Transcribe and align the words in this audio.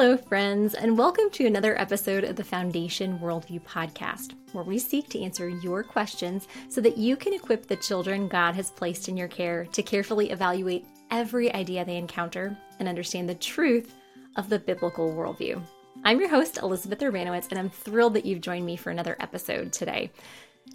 Hello, 0.00 0.16
friends, 0.16 0.72
and 0.72 0.96
welcome 0.96 1.28
to 1.32 1.44
another 1.44 1.78
episode 1.78 2.24
of 2.24 2.34
the 2.34 2.42
Foundation 2.42 3.18
Worldview 3.18 3.60
Podcast, 3.60 4.32
where 4.52 4.64
we 4.64 4.78
seek 4.78 5.10
to 5.10 5.20
answer 5.20 5.50
your 5.50 5.82
questions 5.82 6.48
so 6.70 6.80
that 6.80 6.96
you 6.96 7.16
can 7.16 7.34
equip 7.34 7.66
the 7.66 7.76
children 7.76 8.26
God 8.26 8.54
has 8.54 8.70
placed 8.70 9.10
in 9.10 9.16
your 9.18 9.28
care 9.28 9.66
to 9.66 9.82
carefully 9.82 10.30
evaluate 10.30 10.86
every 11.10 11.52
idea 11.52 11.84
they 11.84 11.98
encounter 11.98 12.56
and 12.78 12.88
understand 12.88 13.28
the 13.28 13.34
truth 13.34 13.94
of 14.36 14.48
the 14.48 14.58
biblical 14.58 15.12
worldview. 15.12 15.60
I'm 16.02 16.18
your 16.18 16.30
host, 16.30 16.56
Elizabeth 16.62 17.00
Urbanowicz, 17.00 17.50
and 17.50 17.58
I'm 17.58 17.68
thrilled 17.68 18.14
that 18.14 18.24
you've 18.24 18.40
joined 18.40 18.64
me 18.64 18.76
for 18.76 18.88
another 18.88 19.18
episode 19.20 19.70
today. 19.70 20.10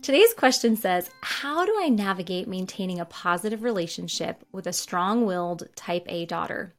Today's 0.04 0.36
question 0.36 0.76
says 0.76 1.10
How 1.21 1.66
do 1.66 1.76
I 1.80 1.89
navigate 1.89 2.48
maintaining 2.48 3.00
a 3.00 3.05
positive 3.05 3.64
relationship 3.64 4.46
with 4.52 4.68
a 4.68 4.71
strong 4.71 5.26
willed 5.26 5.68
type 5.76 6.05
A 6.10 6.28
daughter? 6.28 6.76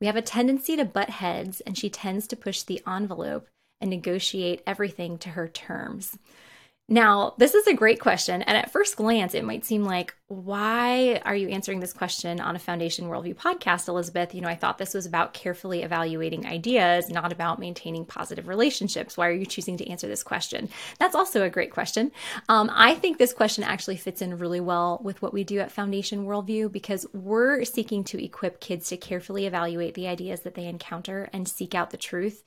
We 0.00 0.06
have 0.06 0.16
a 0.16 0.22
tendency 0.22 0.76
to 0.76 0.84
butt 0.84 1.10
heads, 1.10 1.60
and 1.60 1.76
she 1.76 1.90
tends 1.90 2.26
to 2.28 2.36
push 2.36 2.62
the 2.62 2.82
envelope 2.86 3.48
and 3.80 3.90
negotiate 3.90 4.62
everything 4.66 5.18
to 5.18 5.30
her 5.30 5.46
terms. 5.46 6.16
Now, 6.92 7.34
this 7.38 7.54
is 7.54 7.68
a 7.68 7.74
great 7.74 8.00
question. 8.00 8.42
And 8.42 8.58
at 8.58 8.72
first 8.72 8.96
glance, 8.96 9.32
it 9.32 9.44
might 9.44 9.64
seem 9.64 9.84
like, 9.84 10.12
why 10.26 11.22
are 11.24 11.36
you 11.36 11.48
answering 11.48 11.78
this 11.78 11.92
question 11.92 12.40
on 12.40 12.56
a 12.56 12.58
Foundation 12.58 13.06
Worldview 13.06 13.36
podcast, 13.36 13.86
Elizabeth? 13.86 14.34
You 14.34 14.40
know, 14.40 14.48
I 14.48 14.56
thought 14.56 14.76
this 14.76 14.92
was 14.92 15.06
about 15.06 15.32
carefully 15.32 15.84
evaluating 15.84 16.46
ideas, 16.46 17.08
not 17.08 17.30
about 17.30 17.60
maintaining 17.60 18.06
positive 18.06 18.48
relationships. 18.48 19.16
Why 19.16 19.28
are 19.28 19.32
you 19.32 19.46
choosing 19.46 19.76
to 19.76 19.88
answer 19.88 20.08
this 20.08 20.24
question? 20.24 20.68
That's 20.98 21.14
also 21.14 21.44
a 21.44 21.48
great 21.48 21.70
question. 21.70 22.10
Um, 22.48 22.68
I 22.74 22.96
think 22.96 23.18
this 23.18 23.32
question 23.32 23.62
actually 23.62 23.96
fits 23.96 24.20
in 24.20 24.38
really 24.38 24.60
well 24.60 25.00
with 25.04 25.22
what 25.22 25.32
we 25.32 25.44
do 25.44 25.60
at 25.60 25.70
Foundation 25.70 26.26
Worldview 26.26 26.72
because 26.72 27.06
we're 27.12 27.64
seeking 27.64 28.02
to 28.04 28.22
equip 28.22 28.58
kids 28.58 28.88
to 28.88 28.96
carefully 28.96 29.46
evaluate 29.46 29.94
the 29.94 30.08
ideas 30.08 30.40
that 30.40 30.56
they 30.56 30.66
encounter 30.66 31.30
and 31.32 31.48
seek 31.48 31.72
out 31.72 31.90
the 31.90 31.96
truth 31.96 32.42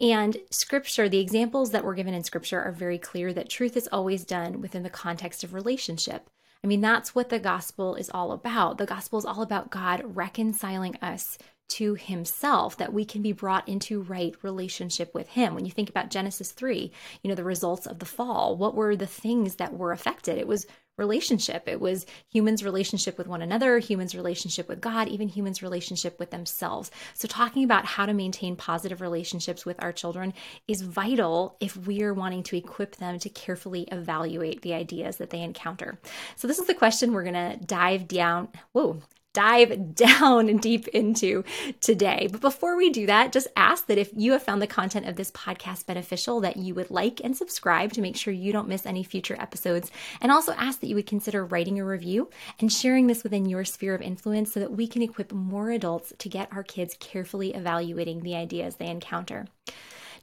and 0.00 0.36
scripture, 0.50 1.08
the 1.08 1.20
examples 1.20 1.70
that 1.70 1.84
were 1.84 1.94
given 1.94 2.14
in 2.14 2.24
scripture 2.24 2.60
are 2.62 2.72
very 2.72 2.98
clear 2.98 3.32
that 3.32 3.48
truth 3.48 3.76
is 3.76 3.88
always 3.90 4.24
done 4.24 4.60
within 4.60 4.82
the 4.82 4.90
context 4.90 5.44
of 5.44 5.54
relationship. 5.54 6.28
I 6.62 6.66
mean, 6.66 6.80
that's 6.80 7.14
what 7.14 7.30
the 7.30 7.38
gospel 7.38 7.94
is 7.94 8.10
all 8.10 8.32
about. 8.32 8.78
The 8.78 8.86
gospel 8.86 9.18
is 9.18 9.24
all 9.24 9.42
about 9.42 9.70
God 9.70 10.16
reconciling 10.16 10.96
us 10.96 11.38
to 11.70 11.94
himself 11.94 12.76
that 12.76 12.92
we 12.92 13.04
can 13.04 13.22
be 13.22 13.32
brought 13.32 13.68
into 13.68 14.02
right 14.02 14.34
relationship 14.42 15.14
with 15.14 15.28
him 15.28 15.54
when 15.54 15.64
you 15.64 15.70
think 15.70 15.88
about 15.88 16.10
genesis 16.10 16.50
3 16.50 16.90
you 17.22 17.28
know 17.28 17.34
the 17.36 17.44
results 17.44 17.86
of 17.86 18.00
the 18.00 18.04
fall 18.04 18.56
what 18.56 18.74
were 18.74 18.96
the 18.96 19.06
things 19.06 19.54
that 19.54 19.72
were 19.72 19.92
affected 19.92 20.36
it 20.36 20.48
was 20.48 20.66
relationship. 21.00 21.66
It 21.66 21.80
was 21.80 22.06
humans' 22.28 22.62
relationship 22.62 23.18
with 23.18 23.26
one 23.26 23.42
another, 23.42 23.80
humans' 23.80 24.14
relationship 24.14 24.68
with 24.68 24.80
God, 24.80 25.08
even 25.08 25.28
humans' 25.28 25.62
relationship 25.62 26.16
with 26.20 26.30
themselves. 26.30 26.92
So, 27.14 27.26
talking 27.26 27.64
about 27.64 27.84
how 27.84 28.06
to 28.06 28.14
maintain 28.14 28.54
positive 28.54 29.00
relationships 29.00 29.66
with 29.66 29.82
our 29.82 29.92
children 29.92 30.32
is 30.68 30.82
vital 30.82 31.56
if 31.58 31.76
we 31.76 32.02
are 32.02 32.14
wanting 32.14 32.44
to 32.44 32.56
equip 32.56 32.96
them 32.96 33.18
to 33.18 33.28
carefully 33.28 33.88
evaluate 33.90 34.62
the 34.62 34.74
ideas 34.74 35.16
that 35.16 35.30
they 35.30 35.42
encounter. 35.42 35.98
So, 36.36 36.46
this 36.46 36.60
is 36.60 36.68
the 36.68 36.74
question 36.74 37.12
we're 37.12 37.24
going 37.24 37.58
to 37.58 37.64
dive 37.64 38.06
down. 38.06 38.48
Whoa, 38.72 39.02
dive 39.32 39.94
down 39.94 40.56
deep 40.58 40.88
into 40.88 41.44
today. 41.80 42.28
But 42.30 42.40
before 42.40 42.76
we 42.76 42.90
do 42.90 43.06
that, 43.06 43.32
just 43.32 43.48
ask 43.56 43.86
that 43.86 43.98
if 43.98 44.10
you 44.14 44.32
have 44.32 44.42
found 44.42 44.60
the 44.60 44.66
content 44.66 45.06
of 45.06 45.16
this 45.16 45.30
podcast 45.30 45.86
beneficial, 45.86 46.40
that 46.40 46.56
you 46.56 46.74
would 46.74 46.90
like 46.90 47.20
and 47.22 47.36
subscribe 47.36 47.92
to 47.92 48.00
make 48.00 48.16
sure 48.16 48.32
you 48.32 48.52
don't 48.52 48.68
miss 48.68 48.86
any 48.86 49.02
future 49.02 49.36
episodes. 49.40 49.90
And 50.20 50.32
also 50.32 50.52
ask 50.52 50.80
that 50.80 50.88
you 50.88 50.94
would 50.94 51.06
consider 51.06 51.44
writing 51.44 51.78
a 51.78 51.84
review 51.84 52.30
and 52.58 52.72
sharing 52.72 53.06
this 53.06 53.22
within 53.22 53.46
your 53.46 53.64
sphere 53.64 53.94
of 53.94 54.02
influence 54.02 54.52
so 54.52 54.60
that 54.60 54.72
we 54.72 54.86
can 54.86 55.02
equip 55.02 55.32
more 55.32 55.70
adults 55.70 56.12
to 56.18 56.28
get 56.28 56.52
our 56.52 56.62
kids 56.62 56.96
carefully 56.98 57.54
evaluating 57.54 58.20
the 58.20 58.34
ideas 58.36 58.76
they 58.76 58.88
encounter. 58.88 59.46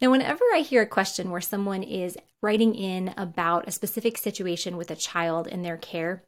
Now, 0.02 0.12
whenever 0.12 0.44
I 0.54 0.60
hear 0.60 0.84
a 0.84 0.88
question 0.88 1.32
where 1.32 1.42
someone 1.42 1.82
is 1.82 2.18
writing 2.42 2.76
in 2.76 3.14
about 3.18 3.68
a 3.68 3.72
specific 3.72 4.18
situation 4.18 4.78
with 4.78 4.92
a 4.92 4.96
child 4.96 5.48
in 5.48 5.64
their 5.64 5.78
care, 5.78 6.22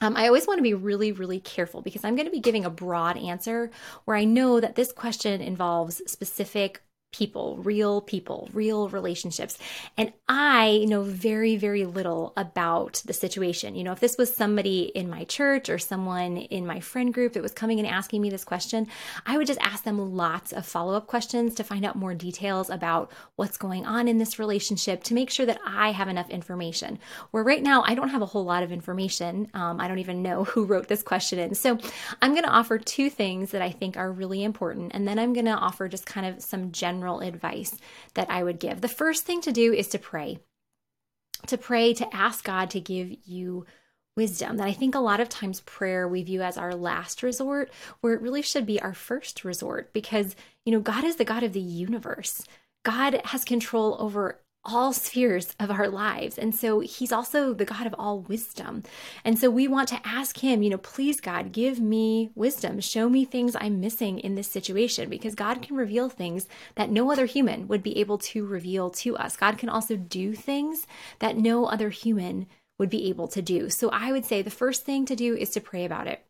um, 0.00 0.16
I 0.16 0.26
always 0.26 0.46
want 0.46 0.58
to 0.58 0.62
be 0.62 0.74
really, 0.74 1.12
really 1.12 1.40
careful 1.40 1.80
because 1.80 2.04
I'm 2.04 2.16
going 2.16 2.26
to 2.26 2.32
be 2.32 2.40
giving 2.40 2.64
a 2.64 2.70
broad 2.70 3.16
answer 3.16 3.70
where 4.04 4.16
I 4.16 4.24
know 4.24 4.60
that 4.60 4.74
this 4.74 4.92
question 4.92 5.40
involves 5.40 6.02
specific 6.06 6.82
people, 7.16 7.56
real 7.58 8.02
people, 8.02 8.48
real 8.52 8.88
relationships. 8.90 9.56
And 9.96 10.12
I 10.28 10.84
know 10.86 11.02
very, 11.02 11.56
very 11.56 11.86
little 11.86 12.34
about 12.36 13.02
the 13.06 13.14
situation. 13.14 13.74
You 13.74 13.84
know, 13.84 13.92
if 13.92 14.00
this 14.00 14.18
was 14.18 14.34
somebody 14.34 14.82
in 14.94 15.08
my 15.08 15.24
church 15.24 15.70
or 15.70 15.78
someone 15.78 16.36
in 16.36 16.66
my 16.66 16.80
friend 16.80 17.14
group 17.14 17.32
that 17.32 17.42
was 17.42 17.52
coming 17.52 17.78
and 17.78 17.88
asking 17.88 18.20
me 18.20 18.28
this 18.28 18.44
question, 18.44 18.86
I 19.24 19.38
would 19.38 19.46
just 19.46 19.60
ask 19.60 19.84
them 19.84 20.14
lots 20.14 20.52
of 20.52 20.66
follow 20.66 20.94
up 20.94 21.06
questions 21.06 21.54
to 21.54 21.64
find 21.64 21.86
out 21.86 21.96
more 21.96 22.14
details 22.14 22.68
about 22.68 23.10
what's 23.36 23.56
going 23.56 23.86
on 23.86 24.08
in 24.08 24.18
this 24.18 24.38
relationship 24.38 25.02
to 25.04 25.14
make 25.14 25.30
sure 25.30 25.46
that 25.46 25.60
I 25.66 25.92
have 25.92 26.08
enough 26.08 26.28
information. 26.28 26.98
Where 27.30 27.44
right 27.44 27.62
now, 27.62 27.82
I 27.86 27.94
don't 27.94 28.10
have 28.10 28.22
a 28.22 28.26
whole 28.26 28.44
lot 28.44 28.62
of 28.62 28.72
information. 28.72 29.48
Um, 29.54 29.80
I 29.80 29.88
don't 29.88 30.00
even 30.00 30.22
know 30.22 30.44
who 30.44 30.66
wrote 30.66 30.88
this 30.88 31.02
question 31.02 31.38
in. 31.38 31.54
So 31.54 31.78
I'm 32.20 32.32
going 32.32 32.44
to 32.44 32.50
offer 32.50 32.78
two 32.78 33.08
things 33.08 33.52
that 33.52 33.62
I 33.62 33.70
think 33.70 33.96
are 33.96 34.12
really 34.12 34.44
important. 34.44 34.92
And 34.94 35.08
then 35.08 35.18
I'm 35.18 35.32
going 35.32 35.46
to 35.46 35.52
offer 35.52 35.88
just 35.88 36.04
kind 36.04 36.26
of 36.26 36.42
some 36.42 36.72
general 36.72 37.05
general 37.06 37.20
advice 37.20 37.76
that 38.14 38.30
I 38.30 38.42
would 38.42 38.58
give. 38.58 38.80
The 38.80 38.88
first 38.88 39.24
thing 39.24 39.40
to 39.42 39.52
do 39.52 39.72
is 39.72 39.88
to 39.88 39.98
pray. 39.98 40.38
To 41.46 41.56
pray, 41.56 41.94
to 41.94 42.14
ask 42.14 42.44
God 42.44 42.70
to 42.70 42.80
give 42.80 43.16
you 43.24 43.66
wisdom 44.16 44.56
that 44.56 44.66
I 44.66 44.72
think 44.72 44.94
a 44.94 45.00
lot 45.00 45.20
of 45.20 45.28
times 45.28 45.60
prayer 45.60 46.08
we 46.08 46.22
view 46.22 46.42
as 46.42 46.56
our 46.56 46.74
last 46.74 47.22
resort, 47.22 47.70
where 48.00 48.14
it 48.14 48.22
really 48.22 48.42
should 48.42 48.66
be 48.66 48.80
our 48.80 48.94
first 48.94 49.44
resort 49.44 49.92
because, 49.92 50.34
you 50.64 50.72
know, 50.72 50.80
God 50.80 51.04
is 51.04 51.16
the 51.16 51.24
God 51.24 51.42
of 51.42 51.52
the 51.52 51.60
universe. 51.60 52.42
God 52.82 53.20
has 53.26 53.44
control 53.44 53.96
over 54.00 54.40
all 54.66 54.92
spheres 54.92 55.54
of 55.58 55.70
our 55.70 55.88
lives. 55.88 56.36
And 56.36 56.54
so 56.54 56.80
he's 56.80 57.12
also 57.12 57.54
the 57.54 57.64
God 57.64 57.86
of 57.86 57.94
all 57.98 58.20
wisdom. 58.20 58.82
And 59.24 59.38
so 59.38 59.48
we 59.48 59.68
want 59.68 59.88
to 59.88 60.00
ask 60.04 60.38
him, 60.38 60.62
you 60.62 60.70
know, 60.70 60.78
please, 60.78 61.20
God, 61.20 61.52
give 61.52 61.80
me 61.80 62.30
wisdom. 62.34 62.80
Show 62.80 63.08
me 63.08 63.24
things 63.24 63.56
I'm 63.56 63.80
missing 63.80 64.18
in 64.18 64.34
this 64.34 64.48
situation 64.48 65.08
because 65.08 65.34
God 65.34 65.62
can 65.62 65.76
reveal 65.76 66.08
things 66.08 66.48
that 66.74 66.90
no 66.90 67.10
other 67.10 67.26
human 67.26 67.68
would 67.68 67.82
be 67.82 67.98
able 67.98 68.18
to 68.18 68.44
reveal 68.44 68.90
to 68.90 69.16
us. 69.16 69.36
God 69.36 69.56
can 69.56 69.68
also 69.68 69.96
do 69.96 70.34
things 70.34 70.86
that 71.20 71.38
no 71.38 71.66
other 71.66 71.90
human 71.90 72.46
would 72.78 72.90
be 72.90 73.08
able 73.08 73.28
to 73.28 73.40
do. 73.40 73.70
So 73.70 73.88
I 73.90 74.12
would 74.12 74.26
say 74.26 74.42
the 74.42 74.50
first 74.50 74.84
thing 74.84 75.06
to 75.06 75.16
do 75.16 75.34
is 75.34 75.50
to 75.50 75.60
pray 75.60 75.84
about 75.84 76.06
it 76.06 76.25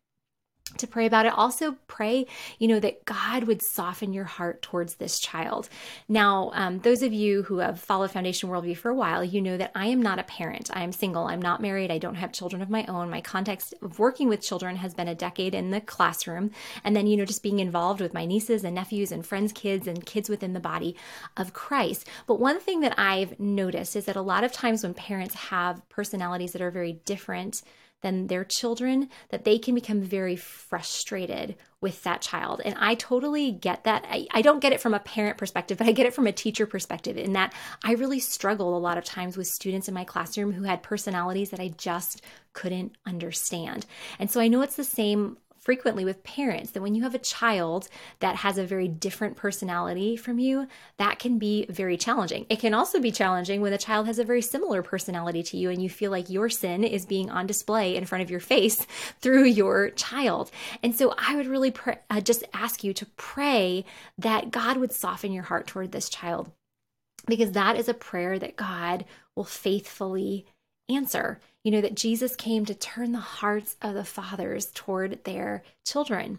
to 0.79 0.87
pray 0.87 1.07
about 1.07 1.27
it. 1.27 1.33
Also, 1.37 1.77
pray, 1.89 2.27
you 2.59 2.69
know, 2.69 2.81
that 2.81 3.05
God 3.05 3.45
would 3.45 3.63
soften 3.63 4.13
your 4.13 4.25
heart 4.25 4.63
towards 4.63 4.97
this 4.97 5.19
child. 5.19 5.69
Now, 6.09 6.51
um, 6.55 6.79
those 6.81 7.03
of 7.03 7.13
you 7.13 7.43
who 7.45 7.59
have 7.59 7.81
followed 7.81 8.11
Foundation 8.11 8.49
Worldview 8.49 8.77
for 8.77 8.91
a 8.91 8.95
while, 8.95 9.25
you 9.25 9.41
know 9.41 9.57
that 9.57 9.73
I 9.75 9.87
am 9.87 10.03
not 10.03 10.19
a 10.19 10.25
parent. 10.25 10.71
I 10.73 10.83
am 10.83 10.93
single. 10.93 11.27
I'm 11.27 11.43
not 11.43 11.63
married. 11.63 11.91
I 11.91 11.99
don't 11.99 12.15
have 12.17 12.33
children 12.33 12.63
of 12.63 12.71
my 12.71 12.85
own. 12.87 13.11
My 13.11 13.21
context 13.21 13.75
of 13.83 13.99
working 13.99 14.29
with 14.29 14.41
children 14.41 14.77
has 14.77 14.95
been 14.95 15.09
a 15.09 15.15
decade 15.15 15.55
in 15.55 15.71
the 15.71 15.81
classroom. 15.81 16.51
And 16.85 16.95
then, 16.95 17.07
you 17.07 17.17
know, 17.17 17.25
just 17.25 17.43
being 17.43 17.59
involved 17.59 18.01
with 18.01 18.15
my 18.15 18.25
nieces 18.25 18.65
and 18.65 18.75
nephews 18.75 19.13
and 19.13 19.25
friends' 19.25 19.53
kids 19.53 19.87
and 19.87 20.05
kids 20.05 20.29
within 20.29 20.53
the 20.53 20.61
body 20.61 20.97
of 21.37 21.53
Christ. 21.53 22.07
But 22.27 22.41
one 22.41 22.61
thing 22.61 22.81
that 22.81 22.99
I've 22.99 23.39
noticed 23.39 23.97
is 23.97 24.05
that 24.07 24.17
a 24.17 24.23
lot 24.23 24.45
of 24.45 24.53
times 24.53 24.83
when 24.83 24.95
parents 24.95 25.35
have 25.35 25.87
personalities 25.89 26.53
that 26.53 26.63
are 26.63 26.71
very 26.71 26.95
different, 27.05 27.63
than 28.03 28.27
their 28.27 28.45
children 28.45 29.09
that 29.31 29.45
they 29.45 29.59
can 29.59 29.75
become 29.75 30.01
very 30.01 30.37
frustrated 30.37 31.57
with 31.81 32.03
that 32.05 32.21
child. 32.21 32.61
And 32.65 32.75
I 32.79 32.95
totally 32.95 33.53
get 33.53 33.85
that. 33.85 34.05
I, 34.09 34.27
I 34.33 34.43
don't 34.43 34.61
get 34.61 34.73
it 34.73 34.81
from 34.81 34.95
a 34.95 35.01
parent 35.01 35.39
perspective, 35.39 35.79
but 35.79 35.87
I 35.87 35.93
get 35.93 36.07
it 36.07 36.15
from 36.15 36.27
a 36.27 36.33
teacher 36.33 36.67
perspective 36.67 37.17
in 37.17 37.33
that 37.35 37.53
I 37.85 37.93
really 37.93 38.21
struggle 38.21 38.77
a 38.77 38.79
lot 38.79 38.99
of 38.99 39.05
times 39.05 39.37
with 39.37 39.47
students 39.47 39.89
in 39.89 39.95
my 39.95 40.05
classroom 40.05 40.53
who 40.53 40.65
had 40.65 40.83
personalities 40.83 41.51
that 41.51 41.61
I 41.61 41.69
just 41.69 42.23
couldn't 42.53 42.97
understand. 43.07 43.87
And 44.19 44.31
so 44.31 44.41
I 44.41 44.49
know 44.49 44.63
it's 44.63 44.77
the 44.77 44.85
same 44.85 45.37
frequently 45.67 46.05
with 46.05 46.23
parents 46.23 46.71
that 46.71 46.81
when 46.81 46.95
you 46.95 47.03
have 47.03 47.17
a 47.17 47.19
child 47.19 47.89
that 48.21 48.37
has 48.37 48.57
a 48.57 48.65
very 48.65 48.87
different 48.87 49.37
personality 49.37 50.17
from 50.17 50.39
you, 50.39 50.69
that 50.97 51.19
can 51.19 51.41
be 51.41 51.67
very 51.69 51.97
challenging. 51.97 52.47
It 52.49 52.61
can 52.61 52.73
also 52.73 53.01
be 53.01 53.11
challenging 53.11 53.61
when 53.61 53.73
a 53.73 53.79
child 53.79 54.07
has 54.07 54.21
a 54.21 54.25
very 54.25 54.43
similar 54.43 54.81
personality 54.81 55.43
to 55.43 55.57
you 55.57 55.71
and 55.71 55.83
you 55.83 55.91
feel 55.91 56.13
like 56.13 56.31
your 56.31 56.49
sin 56.49 56.85
is 56.85 57.05
being 57.05 57.31
on 57.31 57.49
display 57.49 57.97
in 57.97 58.05
front 58.05 58.23
of 58.23 58.31
your 58.31 58.39
face 58.39 58.87
through 59.21 59.47
your 59.47 59.91
child. 59.91 60.53
And 60.85 60.95
so 60.95 61.13
I 61.19 61.35
would 61.35 61.49
really 61.49 61.73
pray, 61.73 61.99
uh, 62.11 62.21
just 62.21 62.45
ask 62.55 62.85
you 62.85 62.95
to 62.95 63.07
pray 63.17 63.85
that 64.19 64.53
God 64.53 64.77
would 64.77 64.93
soften 64.93 65.33
your 65.33 65.43
heart 65.43 65.67
toward 65.67 65.91
this 65.91 66.09
child 66.09 66.49
because 67.27 67.51
that 67.53 67.75
is 67.75 67.89
a 67.89 67.95
prayer 67.95 68.39
that 68.39 68.55
God 68.55 69.05
will 69.35 69.43
faithfully 69.43 70.47
answer. 70.89 71.41
You 71.63 71.73
know, 71.73 71.81
that 71.81 71.97
Jesus 71.97 72.37
came 72.37 72.65
to 72.67 72.75
turn 72.75 73.13
the 73.13 73.19
hearts 73.19 73.77
of 73.83 73.95
the 73.95 74.05
fathers 74.05 74.71
toward 74.73 75.25
their 75.25 75.65
children. 75.85 76.39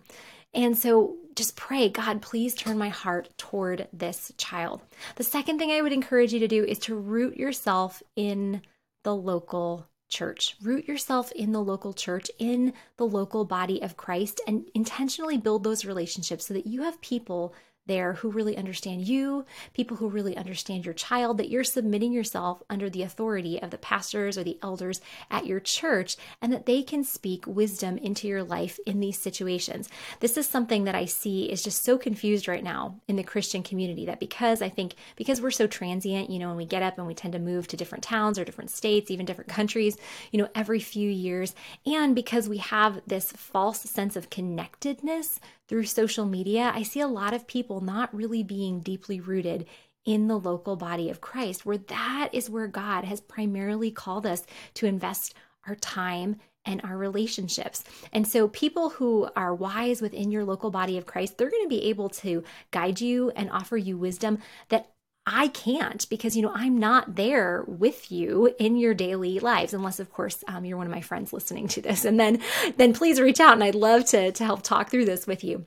And 0.54 0.78
so 0.78 1.18
just 1.36 1.56
pray, 1.56 1.90
God, 1.90 2.22
please 2.22 2.56
turn 2.56 2.78
my 2.78 2.90
heart 2.90 3.30
toward 3.38 3.88
this 3.94 4.32
child. 4.38 4.82
The 5.16 5.24
second 5.24 5.60
thing 5.60 5.72
I 5.72 5.82
would 5.82 5.94
encourage 5.94 6.34
you 6.34 6.40
to 6.40 6.48
do 6.48 6.64
is 6.64 6.80
to 6.80 6.96
root 6.96 7.38
yourself 7.38 8.02
in 8.16 8.62
the 9.04 9.16
local 9.16 9.88
church. 10.10 10.56
Root 10.62 10.88
yourself 10.88 11.32
in 11.34 11.52
the 11.52 11.62
local 11.62 11.94
church, 11.94 12.32
in 12.40 12.74
the 12.96 13.06
local 13.06 13.46
body 13.46 13.82
of 13.82 13.98
Christ, 13.98 14.42
and 14.48 14.66
intentionally 14.74 15.38
build 15.38 15.64
those 15.64 15.86
relationships 15.86 16.48
so 16.48 16.54
that 16.54 16.68
you 16.68 16.84
have 16.84 17.02
people 17.02 17.54
there 17.88 18.14
who 18.14 18.30
really 18.30 18.58
understand 18.58 19.08
you, 19.08 19.46
people 19.74 19.98
who 19.98 20.10
really 20.10 20.38
understand 20.38 20.86
your 20.86 20.94
child, 20.94 21.38
that 21.38 21.50
you're 21.50 21.64
submitting 21.64 22.14
yourself 22.14 22.62
under 22.70 22.90
the 22.90 23.02
authority 23.02 23.62
of 23.62 23.72
the 23.72 23.78
pastors 23.78 24.38
or 24.38 24.44
the 24.44 24.60
elders 24.62 25.02
at 25.32 25.46
your 25.46 25.60
church, 25.60 26.18
and 26.42 26.54
that 26.54 26.66
they 26.66 26.84
can 26.84 27.04
speak 27.04 27.46
wisdom 27.48 27.98
into 27.98 28.28
your 28.28 28.44
life 28.44 28.80
in 28.86 29.00
these 29.00 29.20
situations. 29.20 29.90
This 30.20 30.38
is 30.38 30.48
something 30.48 30.84
that 30.84 30.96
I 30.96 31.06
see 31.06 31.46
is 31.46 31.64
just 31.64 31.84
so 31.84 31.98
confused 31.98 32.48
right 32.48 32.64
now 32.64 33.00
in 33.08 33.16
the 33.16 33.24
Christian 33.24 33.64
community 33.64 34.06
that 34.06 34.20
because 34.20 34.62
I 34.62 34.70
think 34.70 34.96
because 35.16 35.42
we're 35.42 35.52
so 35.52 35.68
transient, 35.68 36.30
you 36.30 36.40
know, 36.40 36.50
when 36.50 36.58
we 36.58 36.66
get 36.66 36.84
up 36.84 36.98
and 36.98 37.08
we 37.08 37.14
tend 37.14 37.34
to 37.34 37.40
move 37.40 37.68
to 37.68 37.78
different 37.78 38.04
towns 38.04 38.38
or 38.38 38.46
different 38.46 38.70
states, 38.70 39.10
even 39.10 39.26
different 39.26 39.50
countries, 39.50 39.98
you 40.32 40.40
know, 40.40 40.50
every 40.56 40.80
few 40.80 41.10
years, 41.10 41.56
and 41.86 42.16
because 42.16 42.50
we 42.50 42.58
have 42.58 43.02
this 43.08 43.32
false 43.32 43.82
sense 43.82 44.16
of 44.16 44.30
connectedness 44.30 45.40
through 45.68 45.86
social 45.86 46.26
media, 46.26 46.72
I 46.74 46.84
see 46.84 47.00
a 47.02 47.08
lot 47.08 47.34
of 47.34 47.48
people 47.48 47.82
not 47.82 48.16
really 48.16 48.44
being 48.44 48.80
deeply 48.80 49.20
rooted 49.20 49.66
in 50.06 50.28
the 50.28 50.40
local 50.40 50.78
body 50.78 51.10
of 51.10 51.20
Christ, 51.20 51.66
where 51.66 51.78
that 51.78 52.30
is 52.32 52.50
where 52.50 52.68
God 52.68 53.04
has 53.04 53.20
primarily 53.20 53.92
called 53.92 54.26
us 54.26 54.46
to 54.76 54.86
invest 54.86 55.34
our 55.68 55.76
time 55.76 56.38
and 56.64 56.82
our 56.84 56.98
relationships. 56.98 57.84
And 58.14 58.28
so, 58.28 58.48
people 58.48 58.90
who 58.90 59.30
are 59.36 59.54
wise 59.54 60.02
within 60.02 60.32
your 60.32 60.46
local 60.46 60.72
body 60.72 60.98
of 60.98 61.06
Christ, 61.06 61.38
they're 61.38 61.50
going 61.50 61.64
to 61.64 61.70
be 61.70 61.86
able 61.86 62.10
to 62.10 62.44
guide 62.72 63.02
you 63.02 63.32
and 63.32 63.50
offer 63.50 63.78
you 63.78 63.98
wisdom 63.98 64.40
that 64.70 64.90
I 65.30 65.50
can't 65.50 66.08
because, 66.10 66.38
you 66.38 66.42
know, 66.42 66.54
I'm 66.56 66.78
not 66.78 67.16
there 67.16 67.66
with 67.68 68.12
you 68.12 68.56
in 68.58 68.78
your 68.78 68.94
daily 68.94 69.40
lives, 69.40 69.74
unless, 69.74 70.00
of 70.00 70.10
course, 70.10 70.42
um, 70.48 70.64
you're 70.64 70.78
one 70.78 70.88
of 70.88 70.94
my 70.94 71.02
friends 71.02 71.34
listening 71.34 71.68
to 71.70 71.82
this. 71.82 72.06
And 72.06 72.18
then, 72.18 72.42
then 72.78 72.94
please 72.94 73.20
reach 73.20 73.42
out 73.42 73.54
and 73.54 73.64
I'd 73.64 73.76
love 73.76 74.06
to, 74.06 74.32
to 74.32 74.46
help 74.46 74.64
talk 74.64 74.90
through 74.90 75.06
this 75.06 75.28
with 75.28 75.44
you. 75.44 75.66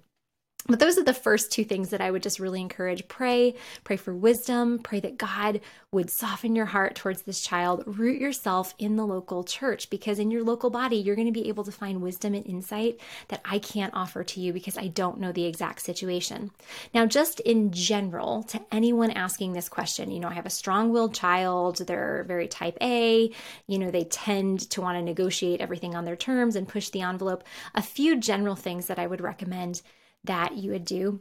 But 0.71 0.79
those 0.79 0.99
are 0.99 1.03
the 1.03 1.13
first 1.13 1.51
two 1.51 1.65
things 1.65 1.91
that 1.91 2.01
I 2.01 2.13
would 2.13 2.23
just 2.23 2.39
really 2.39 2.61
encourage. 2.61 3.09
Pray, 3.09 3.57
pray 3.83 3.97
for 3.97 4.15
wisdom, 4.15 4.79
pray 4.79 5.01
that 5.01 5.19
God 5.19 5.61
would 5.91 6.11
soften 6.11 6.55
your 6.55 6.67
heart 6.67 6.95
towards 6.95 7.23
this 7.23 7.41
child. 7.41 7.83
Root 7.87 8.21
yourself 8.21 8.73
in 8.79 8.95
the 8.95 9.05
local 9.05 9.43
church 9.43 9.91
because 9.91 10.21
in 10.21 10.31
your 10.31 10.45
local 10.45 10.71
body, 10.71 10.97
you're 10.97 11.17
going 11.17 11.27
to 11.27 11.33
be 11.33 11.49
able 11.49 11.65
to 11.65 11.73
find 11.73 12.01
wisdom 12.01 12.35
and 12.35 12.47
insight 12.47 13.01
that 13.29 13.41
I 13.45 13.59
can't 13.59 13.93
offer 13.95 14.23
to 14.23 14.41
you 14.41 14.53
because 14.53 14.79
I 14.79 14.87
don't 14.87 15.19
know 15.19 15.33
the 15.33 15.45
exact 15.45 15.83
situation. 15.83 16.53
Now, 16.95 17.05
just 17.05 17.41
in 17.41 17.73
general, 17.73 18.45
to 18.45 18.61
anyone 18.71 19.11
asking 19.11 19.55
this 19.55 19.69
question, 19.69 20.13
you 20.13 20.21
know, 20.21 20.29
I 20.29 20.35
have 20.35 20.47
a 20.47 20.51
strong 20.51 20.93
willed 20.93 21.15
child, 21.15 21.79
they're 21.79 22.25
very 22.29 22.47
type 22.47 22.79
A, 22.81 23.33
you 23.67 23.79
know, 23.81 23.91
they 23.91 24.05
tend 24.05 24.71
to 24.71 24.81
want 24.81 24.97
to 24.97 25.03
negotiate 25.03 25.61
everything 25.61 25.97
on 25.97 26.05
their 26.05 26.15
terms 26.15 26.55
and 26.55 26.69
push 26.69 26.91
the 26.91 27.03
envelope. 27.03 27.43
A 27.75 27.83
few 27.83 28.21
general 28.21 28.55
things 28.55 28.87
that 28.87 29.01
I 29.01 29.09
would 29.09 29.21
recommend 29.21 29.83
that 30.25 30.57
you 30.57 30.73
would 30.73 30.85
do 30.85 31.21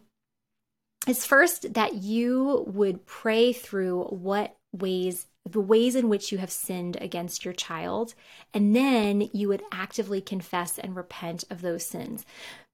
is 1.07 1.25
first 1.25 1.73
that 1.73 1.95
you 1.95 2.65
would 2.67 3.05
pray 3.05 3.53
through 3.53 4.03
what 4.05 4.55
ways 4.71 5.27
the 5.49 5.59
ways 5.59 5.95
in 5.95 6.09
which 6.09 6.31
you 6.31 6.37
have 6.37 6.51
sinned 6.51 6.97
against 7.01 7.43
your 7.43 7.53
child, 7.53 8.13
and 8.53 8.75
then 8.75 9.29
you 9.33 9.47
would 9.47 9.63
actively 9.71 10.21
confess 10.21 10.77
and 10.77 10.95
repent 10.95 11.43
of 11.49 11.61
those 11.61 11.85
sins 11.85 12.25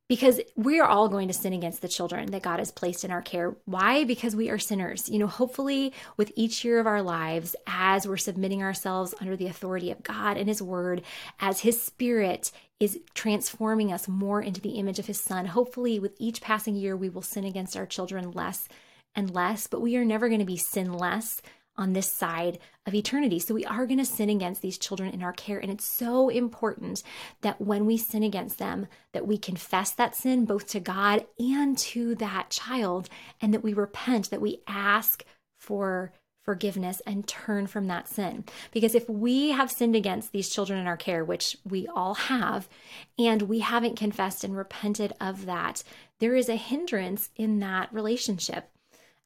because 0.08 0.40
we 0.56 0.80
are 0.80 0.88
all 0.88 1.10
going 1.10 1.28
to 1.28 1.34
sin 1.34 1.54
against 1.54 1.82
the 1.82 1.88
children 1.88 2.32
that 2.32 2.44
God 2.44 2.60
has 2.60 2.72
placed 2.72 3.04
in 3.04 3.12
our 3.12 3.22
care. 3.22 3.56
Why? 3.66 4.04
Because 4.04 4.36
we 4.36 4.50
are 4.50 4.60
sinners. 4.60 5.10
You 5.10 5.18
know, 5.18 5.28
hopefully, 5.28 5.94
with 6.16 6.32
each 6.36 6.64
year 6.64 6.80
of 6.80 6.86
our 6.86 7.02
lives, 7.02 7.56
as 7.66 8.08
we're 8.08 8.18
submitting 8.18 8.62
ourselves 8.62 9.16
under 9.20 9.36
the 9.36 9.48
authority 9.48 9.90
of 9.90 10.04
God 10.04 10.38
and 10.38 10.48
His 10.48 10.62
Word, 10.62 11.02
as 11.40 11.62
His 11.62 11.82
Spirit 11.82 12.52
is 12.80 13.00
transforming 13.14 13.92
us 13.92 14.08
more 14.08 14.42
into 14.42 14.62
the 14.62 14.72
image 14.72 15.00
of 15.00 15.08
His 15.08 15.20
Son, 15.20 15.48
hopefully, 15.48 15.98
with 15.98 16.16
each 16.20 16.42
passing 16.42 16.76
year, 16.76 16.96
we 16.96 17.10
will 17.10 17.24
sin 17.24 17.46
against 17.46 17.76
our 17.76 17.88
children 17.88 18.32
less 18.32 18.68
and 19.16 19.34
less, 19.34 19.66
but 19.66 19.82
we 19.82 19.96
are 19.96 20.06
never 20.06 20.28
going 20.28 20.40
to 20.40 20.46
be 20.46 20.58
sinless 20.58 21.42
on 21.78 21.94
this 21.94 22.12
side 22.12 22.60
of 22.86 22.94
eternity. 22.94 23.40
So 23.40 23.54
we 23.54 23.66
are 23.66 23.86
going 23.86 24.00
to 24.00 24.06
sin 24.06 24.30
against 24.30 24.62
these 24.62 24.78
children 24.78 25.12
in 25.12 25.24
our 25.24 25.34
care 25.34 25.60
and 25.60 25.72
it's 25.72 25.86
so 25.86 26.30
important 26.30 27.04
that 27.42 27.60
when 27.60 27.86
we 27.86 27.98
sin 27.98 28.24
against 28.24 28.60
them 28.60 28.88
that 29.14 29.28
we 29.28 29.38
confess 29.38 29.92
that 29.92 30.16
sin 30.16 30.46
both 30.46 30.68
to 30.68 30.80
God 30.80 31.26
and 31.40 31.78
to 31.78 32.16
that 32.16 32.50
child 32.50 33.10
and 33.42 33.54
that 33.54 33.64
we 33.64 33.74
repent 33.74 34.30
that 34.30 34.42
we 34.42 34.62
ask 34.68 35.24
for 35.58 36.12
forgiveness 36.46 37.02
and 37.08 37.28
turn 37.28 37.66
from 37.66 37.88
that 37.88 38.08
sin. 38.08 38.46
Because 38.72 38.94
if 38.94 39.10
we 39.10 39.50
have 39.50 39.72
sinned 39.72 39.96
against 39.96 40.32
these 40.32 40.48
children 40.48 40.80
in 40.80 40.86
our 40.86 40.96
care, 40.96 41.26
which 41.26 41.58
we 41.66 41.88
all 41.88 42.14
have, 42.14 42.70
and 43.18 43.42
we 43.44 43.60
haven't 43.60 43.98
confessed 43.98 44.44
and 44.44 44.56
repented 44.56 45.14
of 45.20 45.48
that, 45.48 45.84
there 46.20 46.36
is 46.36 46.48
a 46.48 46.56
hindrance 46.56 47.32
in 47.36 47.60
that 47.60 47.92
relationship. 47.92 48.70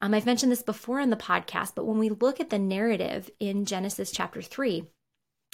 Um, 0.00 0.14
I've 0.14 0.26
mentioned 0.26 0.50
this 0.50 0.62
before 0.62 1.00
in 1.00 1.10
the 1.10 1.16
podcast, 1.16 1.72
but 1.74 1.86
when 1.86 1.98
we 1.98 2.08
look 2.08 2.40
at 2.40 2.50
the 2.50 2.58
narrative 2.58 3.30
in 3.38 3.66
Genesis 3.66 4.10
chapter 4.10 4.40
3, 4.40 4.84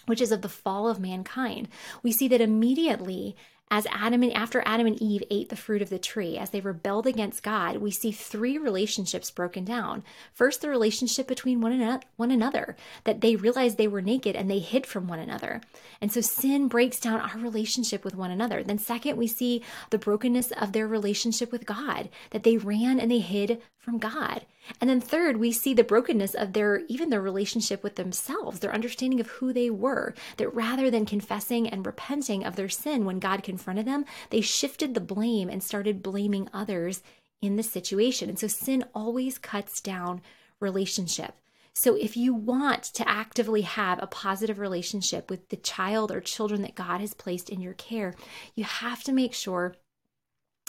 which 0.07 0.21
is 0.21 0.31
of 0.31 0.43
the 0.43 0.49
fall 0.49 0.89
of 0.89 1.01
mankind, 1.01 1.69
we 2.03 2.13
see 2.13 2.29
that 2.29 2.41
immediately 2.41 3.37
as 3.69 3.87
Adam 3.91 4.23
and 4.23 4.33
after 4.33 4.63
Adam 4.65 4.87
and 4.87 5.01
Eve 5.03 5.25
ate 5.29 5.49
the 5.49 5.57
fruit 5.57 5.83
of 5.83 5.91
the 5.91 5.99
tree, 5.99 6.39
as 6.39 6.51
they 6.51 6.61
rebelled 6.61 7.07
against 7.07 7.43
God, 7.43 7.79
we 7.79 7.91
see 7.91 8.13
three 8.13 8.59
relationships 8.59 9.31
broken 9.31 9.65
down. 9.65 10.05
First, 10.33 10.61
the 10.61 10.69
relationship 10.69 11.27
between 11.27 11.61
one 11.61 11.73
another, 11.73 12.05
one 12.15 12.31
another, 12.31 12.77
that 13.03 13.23
they 13.23 13.35
realized 13.35 13.77
they 13.77 13.89
were 13.89 14.03
naked 14.03 14.37
and 14.37 14.49
they 14.49 14.61
hid 14.61 14.87
from 14.87 15.09
one 15.09 15.19
another. 15.19 15.61
And 16.01 16.13
so 16.13 16.21
sin 16.21 16.69
breaks 16.69 17.01
down 17.01 17.21
our 17.21 17.39
relationship 17.39 18.05
with 18.05 18.15
one 18.15 18.31
another. 18.31 18.63
Then 18.63 18.79
second, 18.79 19.17
we 19.17 19.27
see 19.27 19.63
the 19.91 19.99
brokenness 19.99 20.53
of 20.53 20.73
their 20.73 20.87
relationship 20.87 21.51
with 21.51 21.67
God, 21.67 22.09
that 22.31 22.45
they 22.45 22.59
ran 22.59 23.01
and 23.01 23.11
they 23.11 23.19
hid 23.19 23.61
from 23.79 23.99
God. 23.99 24.47
And 24.81 24.91
then 24.91 25.01
third, 25.01 25.37
we 25.37 25.53
see 25.53 25.75
the 25.75 25.85
brokenness 25.85 26.35
of 26.35 26.53
their 26.53 26.83
even 26.89 27.11
their 27.11 27.21
relationship 27.21 27.83
with 27.83 27.97
themselves, 27.97 28.61
their 28.61 28.75
understanding 28.75 29.21
of 29.21 29.29
who 29.29 29.53
they 29.53 29.71
were, 29.71 30.15
that 30.37 30.55
rather 30.55 30.91
than 30.91 31.07
confessing 31.07 31.69
and 31.69 31.87
repenting 31.87 32.45
of 32.45 32.57
their 32.57 32.69
sin 32.69 33.05
when 33.05 33.19
God 33.19 33.43
confronted 33.43 33.87
them, 33.87 34.05
they 34.31 34.41
shifted 34.41 34.95
the 34.95 35.01
blame 35.01 35.49
and 35.49 35.63
started 35.63 36.03
blaming 36.03 36.49
others 36.53 37.03
in 37.41 37.57
the 37.57 37.63
situation. 37.63 38.29
And 38.29 38.39
so 38.39 38.47
sin 38.47 38.85
always 38.95 39.39
cuts 39.39 39.81
down 39.81 40.21
relationship. 40.61 41.35
So, 41.79 41.95
if 41.95 42.17
you 42.17 42.33
want 42.33 42.85
to 42.85 43.07
actively 43.07 43.61
have 43.61 44.03
a 44.03 44.07
positive 44.07 44.59
relationship 44.59 45.31
with 45.31 45.51
the 45.51 45.57
child 45.57 46.11
or 46.11 46.23
children 46.23 46.63
that 46.63 46.75
God 46.75 47.03
has 47.03 47.13
placed 47.13 47.51
in 47.51 47.61
your 47.61 47.75
care, 47.75 48.15
you 48.55 48.65
have 48.65 49.05
to 49.05 49.13
make 49.13 49.35
sure 49.35 49.75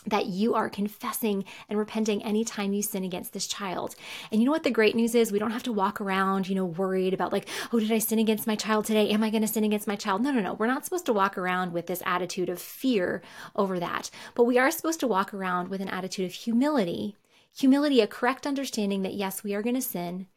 that 0.08 0.26
you 0.26 0.56
are 0.56 0.70
confessing 0.70 1.46
and 1.70 1.78
repenting 1.78 2.24
anytime 2.24 2.74
you 2.74 2.82
sin 2.82 3.04
against 3.04 3.34
this 3.34 3.48
child. 3.48 3.96
And 4.32 4.42
you 4.42 4.46
know 4.46 4.52
what 4.52 4.64
the 4.64 4.72
great 4.72 4.96
news 4.96 5.14
is? 5.14 5.32
We 5.32 5.40
don't 5.40 5.52
have 5.52 5.64
to 5.64 5.72
walk 5.72 6.02
around, 6.02 6.48
you 6.48 6.56
know, 6.56 6.66
worried 6.66 7.14
about 7.14 7.32
like, 7.34 7.48
oh, 7.72 7.80
did 7.80 7.92
I 7.92 8.00
sin 8.00 8.20
against 8.20 8.48
my 8.48 8.56
child 8.56 8.86
today? 8.86 9.10
Am 9.10 9.24
I 9.24 9.30
going 9.30 9.42
to 9.42 9.48
sin 9.48 9.64
against 9.64 9.88
my 9.88 9.96
child? 9.96 10.22
No, 10.22 10.32
no, 10.32 10.42
no. 10.42 10.54
We're 10.54 10.68
not 10.68 10.86
supposed 10.86 11.06
to 11.08 11.14
walk 11.14 11.38
around 11.38 11.74
with 11.74 11.88
this 11.88 12.02
attitude 12.06 12.50
of 12.50 12.60
fear 12.60 13.22
over 13.56 13.80
that. 13.80 14.10
But 14.34 14.46
we 14.46 14.58
are 14.58 14.72
supposed 14.72 15.00
to 15.02 15.08
walk 15.08 15.34
around 15.34 15.68
with 15.68 15.82
an 15.82 15.90
attitude 15.90 16.26
of 16.26 16.34
humility. 16.34 17.16
Humility, 17.58 18.02
a 18.02 18.08
correct 18.08 18.48
understanding 18.48 19.02
that 19.02 19.16
yes, 19.16 19.44
we 19.44 19.54
are 19.54 19.64
going 19.64 19.76
to 19.76 19.82
sin, 19.82 20.28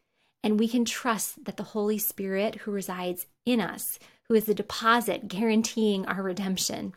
and 0.43 0.59
we 0.59 0.67
can 0.67 0.85
trust 0.85 1.45
that 1.45 1.57
the 1.57 1.63
Holy 1.63 1.99
Spirit 1.99 2.55
who 2.55 2.71
resides 2.71 3.27
in 3.45 3.61
us, 3.61 3.99
who 4.27 4.33
is 4.33 4.45
the 4.45 4.55
deposit 4.55 5.27
guaranteeing 5.27 6.05
our 6.07 6.23
redemption, 6.23 6.93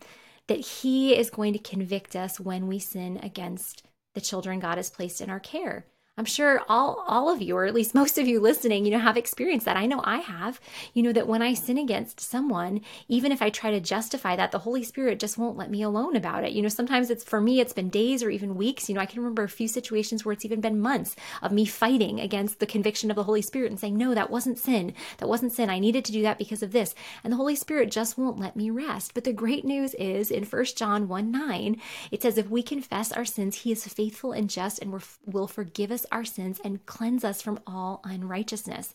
that 0.48 0.60
He 0.60 1.14
is 1.14 1.30
going 1.30 1.52
to 1.52 1.58
convict 1.58 2.14
us 2.14 2.38
when 2.38 2.66
we 2.66 2.78
sin 2.78 3.18
against 3.22 3.82
the 4.14 4.20
children 4.20 4.60
God 4.60 4.76
has 4.78 4.90
placed 4.90 5.20
in 5.20 5.30
our 5.30 5.40
care. 5.40 5.86
I'm 6.16 6.24
sure 6.24 6.60
all 6.68 7.02
all 7.08 7.28
of 7.28 7.42
you 7.42 7.56
or 7.56 7.64
at 7.64 7.74
least 7.74 7.92
most 7.92 8.18
of 8.18 8.28
you 8.28 8.38
listening, 8.38 8.84
you 8.84 8.92
know, 8.92 9.00
have 9.00 9.16
experienced 9.16 9.66
that. 9.66 9.76
I 9.76 9.86
know 9.86 10.00
I 10.04 10.18
have. 10.18 10.60
You 10.92 11.02
know 11.02 11.12
that 11.12 11.26
when 11.26 11.42
I 11.42 11.54
sin 11.54 11.76
against 11.76 12.20
someone, 12.20 12.82
even 13.08 13.32
if 13.32 13.42
I 13.42 13.50
try 13.50 13.72
to 13.72 13.80
justify 13.80 14.36
that, 14.36 14.52
the 14.52 14.60
Holy 14.60 14.84
Spirit 14.84 15.18
just 15.18 15.38
won't 15.38 15.56
let 15.56 15.72
me 15.72 15.82
alone 15.82 16.14
about 16.14 16.44
it. 16.44 16.52
You 16.52 16.62
know, 16.62 16.68
sometimes 16.68 17.10
it's 17.10 17.24
for 17.24 17.40
me 17.40 17.58
it's 17.58 17.72
been 17.72 17.88
days 17.88 18.22
or 18.22 18.30
even 18.30 18.54
weeks. 18.54 18.88
You 18.88 18.94
know, 18.94 19.00
I 19.00 19.06
can 19.06 19.22
remember 19.22 19.42
a 19.42 19.48
few 19.48 19.66
situations 19.66 20.24
where 20.24 20.32
it's 20.32 20.44
even 20.44 20.60
been 20.60 20.78
months 20.78 21.16
of 21.42 21.50
me 21.50 21.64
fighting 21.64 22.20
against 22.20 22.60
the 22.60 22.66
conviction 22.66 23.10
of 23.10 23.16
the 23.16 23.24
Holy 23.24 23.42
Spirit 23.42 23.72
and 23.72 23.80
saying, 23.80 23.96
"No, 23.96 24.14
that 24.14 24.30
wasn't 24.30 24.60
sin. 24.60 24.94
That 25.18 25.28
wasn't 25.28 25.52
sin. 25.52 25.68
I 25.68 25.80
needed 25.80 26.04
to 26.04 26.12
do 26.12 26.22
that 26.22 26.38
because 26.38 26.62
of 26.62 26.70
this." 26.70 26.94
And 27.24 27.32
the 27.32 27.38
Holy 27.38 27.56
Spirit 27.56 27.90
just 27.90 28.16
won't 28.16 28.38
let 28.38 28.54
me 28.54 28.70
rest. 28.70 29.14
But 29.14 29.24
the 29.24 29.32
great 29.32 29.64
news 29.64 29.94
is 29.94 30.30
in 30.30 30.44
1 30.44 30.76
John 30.76 31.08
1 31.08 31.32
9, 31.32 31.80
it 32.12 32.22
says, 32.22 32.38
If 32.38 32.48
we 32.48 32.62
confess 32.62 33.10
our 33.10 33.24
sins, 33.24 33.62
he 33.62 33.72
is 33.72 33.84
faithful 33.88 34.30
and 34.30 34.48
just 34.48 34.78
and 34.78 35.02
will 35.26 35.48
forgive 35.48 35.90
us 35.90 36.03
our 36.12 36.24
sins 36.24 36.60
and 36.64 36.84
cleanse 36.86 37.24
us 37.24 37.42
from 37.42 37.60
all 37.66 38.00
unrighteousness. 38.04 38.92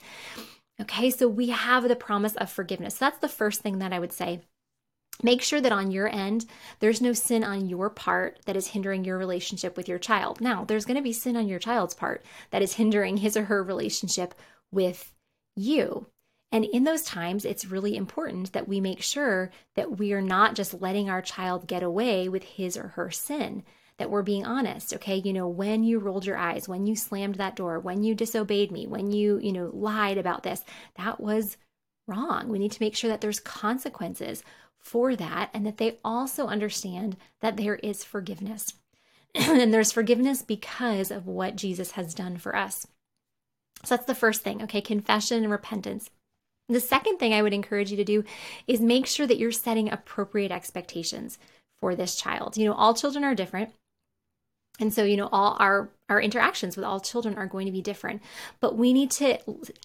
Okay, 0.81 1.09
so 1.09 1.27
we 1.27 1.49
have 1.49 1.87
the 1.87 1.95
promise 1.95 2.35
of 2.35 2.49
forgiveness. 2.49 2.95
So 2.95 3.05
that's 3.05 3.19
the 3.19 3.27
first 3.27 3.61
thing 3.61 3.79
that 3.79 3.93
I 3.93 3.99
would 3.99 4.13
say. 4.13 4.41
Make 5.21 5.41
sure 5.41 5.59
that 5.59 5.73
on 5.73 5.91
your 5.91 6.07
end, 6.07 6.45
there's 6.79 7.01
no 7.01 7.11
sin 7.11 7.43
on 7.43 7.67
your 7.67 7.89
part 7.89 8.39
that 8.45 8.55
is 8.55 8.67
hindering 8.67 9.03
your 9.03 9.17
relationship 9.17 9.75
with 9.75 9.89
your 9.89 9.99
child. 9.99 10.39
Now, 10.39 10.63
there's 10.63 10.85
going 10.85 10.95
to 10.95 11.03
be 11.03 11.11
sin 11.11 11.35
on 11.35 11.49
your 11.49 11.59
child's 11.59 11.93
part 11.93 12.23
that 12.51 12.61
is 12.61 12.73
hindering 12.75 13.17
his 13.17 13.35
or 13.35 13.45
her 13.45 13.61
relationship 13.61 14.33
with 14.71 15.13
you. 15.57 16.05
And 16.51 16.63
in 16.63 16.85
those 16.85 17.03
times, 17.03 17.43
it's 17.43 17.65
really 17.65 17.97
important 17.97 18.53
that 18.53 18.67
we 18.67 18.79
make 18.79 19.01
sure 19.01 19.51
that 19.75 19.99
we 19.99 20.13
are 20.13 20.21
not 20.21 20.55
just 20.55 20.81
letting 20.81 21.09
our 21.09 21.21
child 21.21 21.67
get 21.67 21.83
away 21.83 22.29
with 22.29 22.43
his 22.43 22.77
or 22.77 22.89
her 22.89 23.11
sin, 23.11 23.63
that 23.99 24.09
we're 24.09 24.23
being 24.23 24.45
honest, 24.45 24.93
okay? 24.95 25.17
You 25.17 25.33
know, 25.33 25.47
when 25.47 25.83
you 25.83 25.99
rolled 25.99 26.25
your 26.25 26.37
eyes, 26.37 26.67
when 26.67 26.87
you 26.87 26.95
slammed 26.95 27.35
that 27.35 27.55
door, 27.55 27.79
when 27.79 28.03
you 28.03 28.15
disobeyed 28.15 28.71
me, 28.71 28.87
when 28.87 29.11
you, 29.11 29.39
you 29.39 29.51
know, 29.51 29.69
lied 29.73 30.17
about 30.17 30.43
this, 30.43 30.63
that 30.95 31.19
was 31.19 31.57
wrong. 32.07 32.49
We 32.49 32.59
need 32.59 32.71
to 32.71 32.81
make 32.81 32.95
sure 32.95 33.09
that 33.09 33.21
there's 33.21 33.39
consequences 33.39 34.43
for 34.79 35.15
that 35.15 35.49
and 35.53 35.65
that 35.65 35.77
they 35.77 35.99
also 36.03 36.47
understand 36.47 37.17
that 37.41 37.57
there 37.57 37.75
is 37.75 38.03
forgiveness. 38.03 38.73
and 39.35 39.73
there's 39.73 39.91
forgiveness 39.91 40.41
because 40.41 41.11
of 41.11 41.27
what 41.27 41.55
Jesus 41.55 41.91
has 41.91 42.15
done 42.15 42.37
for 42.37 42.55
us. 42.55 42.87
So 43.83 43.95
that's 43.95 44.07
the 44.07 44.15
first 44.15 44.41
thing, 44.41 44.63
okay? 44.63 44.81
Confession 44.81 45.43
and 45.43 45.51
repentance. 45.51 46.09
The 46.67 46.79
second 46.79 47.17
thing 47.17 47.33
I 47.33 47.41
would 47.41 47.53
encourage 47.53 47.91
you 47.91 47.97
to 47.97 48.03
do 48.03 48.23
is 48.67 48.79
make 48.79 49.07
sure 49.07 49.25
that 49.25 49.37
you're 49.37 49.51
setting 49.51 49.91
appropriate 49.91 50.51
expectations 50.51 51.39
for 51.79 51.95
this 51.95 52.15
child. 52.15 52.57
You 52.57 52.67
know, 52.67 52.73
all 52.73 52.93
children 52.93 53.23
are 53.23 53.35
different. 53.35 53.71
And 54.79 54.93
so, 54.93 55.03
you 55.03 55.17
know, 55.17 55.29
all 55.31 55.57
our 55.59 55.89
our 56.09 56.21
interactions 56.21 56.75
with 56.75 56.85
all 56.85 56.99
children 56.99 57.37
are 57.37 57.45
going 57.45 57.65
to 57.65 57.71
be 57.71 57.81
different, 57.81 58.21
but 58.59 58.75
we 58.75 58.91
need 58.93 59.11
to 59.11 59.37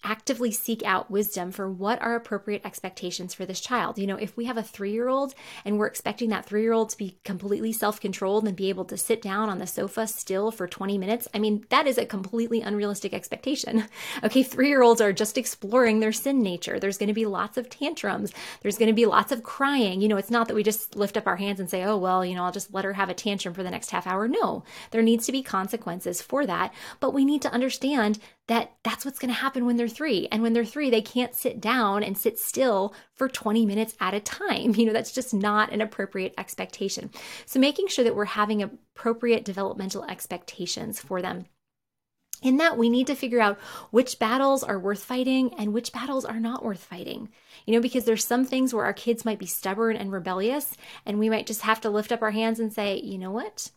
actively 0.03 0.51
seek 0.51 0.83
out 0.83 1.11
wisdom 1.11 1.51
for 1.51 1.69
what 1.69 2.01
are 2.01 2.15
appropriate 2.15 2.65
expectations 2.65 3.33
for 3.33 3.45
this 3.45 3.61
child. 3.61 3.97
You 3.97 4.07
know, 4.07 4.17
if 4.17 4.35
we 4.35 4.45
have 4.45 4.57
a 4.57 4.63
three 4.63 4.91
year 4.91 5.07
old 5.07 5.35
and 5.63 5.77
we're 5.77 5.87
expecting 5.87 6.29
that 6.29 6.45
three 6.45 6.63
year 6.63 6.73
old 6.73 6.89
to 6.89 6.97
be 6.97 7.17
completely 7.23 7.71
self 7.71 8.01
controlled 8.01 8.47
and 8.47 8.55
be 8.55 8.69
able 8.69 8.85
to 8.85 8.97
sit 8.97 9.21
down 9.21 9.49
on 9.49 9.59
the 9.59 9.67
sofa 9.67 10.07
still 10.07 10.51
for 10.51 10.67
20 10.67 10.97
minutes, 10.97 11.27
I 11.33 11.39
mean, 11.39 11.65
that 11.69 11.87
is 11.87 11.97
a 11.97 12.05
completely 12.05 12.61
unrealistic 12.61 13.13
expectation. 13.13 13.85
Okay, 14.23 14.43
three 14.43 14.69
year 14.69 14.81
olds 14.81 15.01
are 15.01 15.13
just 15.13 15.37
exploring 15.37 15.99
their 15.99 16.11
sin 16.11 16.41
nature. 16.41 16.79
There's 16.79 16.97
going 16.97 17.07
to 17.07 17.13
be 17.13 17.25
lots 17.25 17.57
of 17.57 17.69
tantrums, 17.69 18.31
there's 18.61 18.77
going 18.77 18.87
to 18.87 18.93
be 18.93 19.05
lots 19.05 19.31
of 19.31 19.43
crying. 19.43 20.01
You 20.01 20.07
know, 20.07 20.17
it's 20.17 20.31
not 20.31 20.47
that 20.47 20.55
we 20.55 20.63
just 20.63 20.95
lift 20.95 21.17
up 21.17 21.27
our 21.27 21.35
hands 21.35 21.59
and 21.59 21.69
say, 21.69 21.83
oh, 21.83 21.97
well, 21.97 22.25
you 22.25 22.33
know, 22.33 22.43
I'll 22.43 22.51
just 22.51 22.73
let 22.73 22.85
her 22.85 22.93
have 22.93 23.09
a 23.09 23.13
tantrum 23.13 23.53
for 23.53 23.63
the 23.63 23.69
next 23.69 23.91
half 23.91 24.07
hour. 24.07 24.27
No, 24.27 24.63
there 24.91 25.01
needs 25.01 25.25
to 25.25 25.31
be 25.31 25.43
consequences 25.43 26.14
for 26.21 26.45
that. 26.45 26.73
But 26.99 27.13
we 27.13 27.25
need 27.25 27.41
to 27.43 27.51
understand 27.51 28.19
that 28.47 28.73
that's 28.83 29.05
what's 29.05 29.19
going 29.19 29.33
to 29.33 29.39
happen 29.39 29.65
when 29.65 29.77
they're 29.77 29.87
three. 29.87 30.27
And 30.31 30.41
when 30.41 30.53
they're 30.53 30.65
three, 30.65 30.89
they 30.89 31.01
can't 31.01 31.35
sit 31.35 31.59
down 31.59 32.03
and 32.03 32.17
sit 32.17 32.37
still 32.37 32.93
for 33.15 33.27
20 33.27 33.65
minutes 33.65 33.95
at 33.99 34.13
a 34.13 34.19
time. 34.19 34.73
You 34.85 34.85
know, 34.85 34.93
that's 34.93 35.11
just 35.11 35.33
not 35.33 35.71
an 35.71 35.81
appropriate 35.81 36.33
expectation. 36.37 37.09
So 37.45 37.59
making 37.59 37.87
sure 37.87 38.03
that 38.03 38.15
we're 38.15 38.25
having 38.25 38.61
appropriate 38.61 39.43
developmental 39.43 40.03
expectations 40.03 40.99
for 40.99 41.21
them. 41.21 41.45
In 42.41 42.57
that, 42.57 42.77
we 42.77 42.89
need 42.89 43.07
to 43.07 43.15
figure 43.15 43.39
out 43.39 43.57
which 43.91 44.19
battles 44.19 44.63
are 44.63 44.77
worth 44.77 45.03
fighting 45.03 45.53
and 45.55 45.73
which 45.73 45.91
battles 45.93 46.25
are 46.25 46.39
not 46.39 46.63
worth 46.63 46.83
fighting. 46.83 47.29
You 47.65 47.73
know, 47.73 47.81
because 47.81 48.05
there's 48.05 48.25
some 48.25 48.45
things 48.45 48.73
where 48.73 48.85
our 48.85 48.93
kids 48.93 49.25
might 49.25 49.39
be 49.39 49.45
stubborn 49.45 49.95
and 49.95 50.11
rebellious, 50.11 50.75
and 51.05 51.17
we 51.17 51.29
might 51.29 51.47
just 51.47 51.61
have 51.61 51.81
to 51.81 51.89
lift 51.89 52.11
up 52.11 52.21
our 52.21 52.31
hands 52.31 52.59
and 52.59 52.71
say, 52.71 52.99
you 52.99 53.17
know 53.17 53.31
what? 53.31 53.71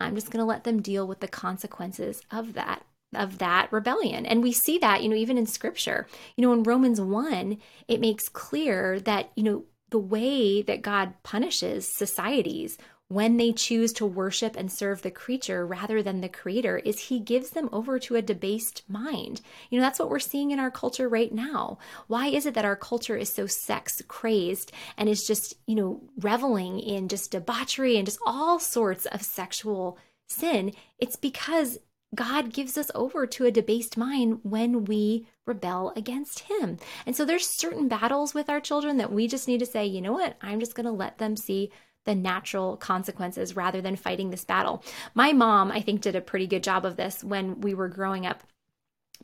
I'm 0.00 0.14
just 0.14 0.30
going 0.30 0.42
to 0.42 0.48
let 0.48 0.64
them 0.64 0.82
deal 0.82 1.06
with 1.06 1.20
the 1.20 1.28
consequences 1.28 2.22
of 2.30 2.54
that 2.54 2.84
of 3.14 3.38
that 3.38 3.72
rebellion. 3.72 4.24
And 4.24 4.42
we 4.42 4.52
see 4.52 4.78
that, 4.78 5.02
you 5.02 5.08
know, 5.08 5.16
even 5.16 5.36
in 5.36 5.46
scripture. 5.46 6.06
You 6.36 6.42
know, 6.46 6.52
in 6.52 6.62
Romans 6.62 7.00
1, 7.00 7.58
it 7.88 8.00
makes 8.00 8.28
clear 8.28 9.00
that, 9.00 9.32
you 9.34 9.42
know, 9.42 9.64
the 9.90 9.98
way 9.98 10.62
that 10.62 10.82
God 10.82 11.14
punishes 11.24 11.92
societies 11.92 12.78
when 13.10 13.38
they 13.38 13.52
choose 13.52 13.92
to 13.92 14.06
worship 14.06 14.54
and 14.56 14.70
serve 14.70 15.02
the 15.02 15.10
creature 15.10 15.66
rather 15.66 16.00
than 16.00 16.20
the 16.20 16.28
creator 16.28 16.78
is 16.78 17.00
he 17.00 17.18
gives 17.18 17.50
them 17.50 17.68
over 17.72 17.98
to 17.98 18.14
a 18.14 18.22
debased 18.22 18.84
mind. 18.88 19.40
You 19.68 19.78
know, 19.78 19.84
that's 19.84 19.98
what 19.98 20.08
we're 20.08 20.20
seeing 20.20 20.52
in 20.52 20.60
our 20.60 20.70
culture 20.70 21.08
right 21.08 21.34
now. 21.34 21.78
Why 22.06 22.28
is 22.28 22.46
it 22.46 22.54
that 22.54 22.64
our 22.64 22.76
culture 22.76 23.16
is 23.16 23.28
so 23.28 23.48
sex 23.48 24.00
crazed 24.06 24.70
and 24.96 25.08
is 25.08 25.26
just, 25.26 25.54
you 25.66 25.74
know, 25.74 26.00
reveling 26.20 26.78
in 26.78 27.08
just 27.08 27.32
debauchery 27.32 27.96
and 27.96 28.06
just 28.06 28.20
all 28.24 28.60
sorts 28.60 29.06
of 29.06 29.22
sexual 29.22 29.98
sin? 30.28 30.72
It's 31.00 31.16
because 31.16 31.80
God 32.14 32.52
gives 32.52 32.78
us 32.78 32.92
over 32.94 33.26
to 33.26 33.44
a 33.44 33.50
debased 33.50 33.96
mind 33.96 34.38
when 34.44 34.84
we 34.84 35.26
rebel 35.46 35.92
against 35.96 36.40
Him. 36.40 36.78
And 37.06 37.16
so 37.16 37.24
there's 37.24 37.48
certain 37.48 37.88
battles 37.88 38.34
with 38.34 38.48
our 38.48 38.60
children 38.60 38.98
that 38.98 39.12
we 39.12 39.26
just 39.26 39.48
need 39.48 39.58
to 39.58 39.66
say, 39.66 39.84
you 39.84 40.00
know 40.00 40.12
what, 40.12 40.36
I'm 40.40 40.60
just 40.60 40.76
going 40.76 40.86
to 40.86 40.92
let 40.92 41.18
them 41.18 41.36
see 41.36 41.72
the 42.06 42.14
natural 42.14 42.76
consequences 42.76 43.56
rather 43.56 43.80
than 43.80 43.96
fighting 43.96 44.30
this 44.30 44.44
battle. 44.44 44.82
My 45.14 45.32
mom, 45.32 45.70
I 45.70 45.80
think, 45.80 46.00
did 46.00 46.16
a 46.16 46.20
pretty 46.20 46.46
good 46.46 46.62
job 46.62 46.84
of 46.84 46.96
this 46.96 47.22
when 47.22 47.60
we 47.60 47.74
were 47.74 47.88
growing 47.88 48.26
up 48.26 48.42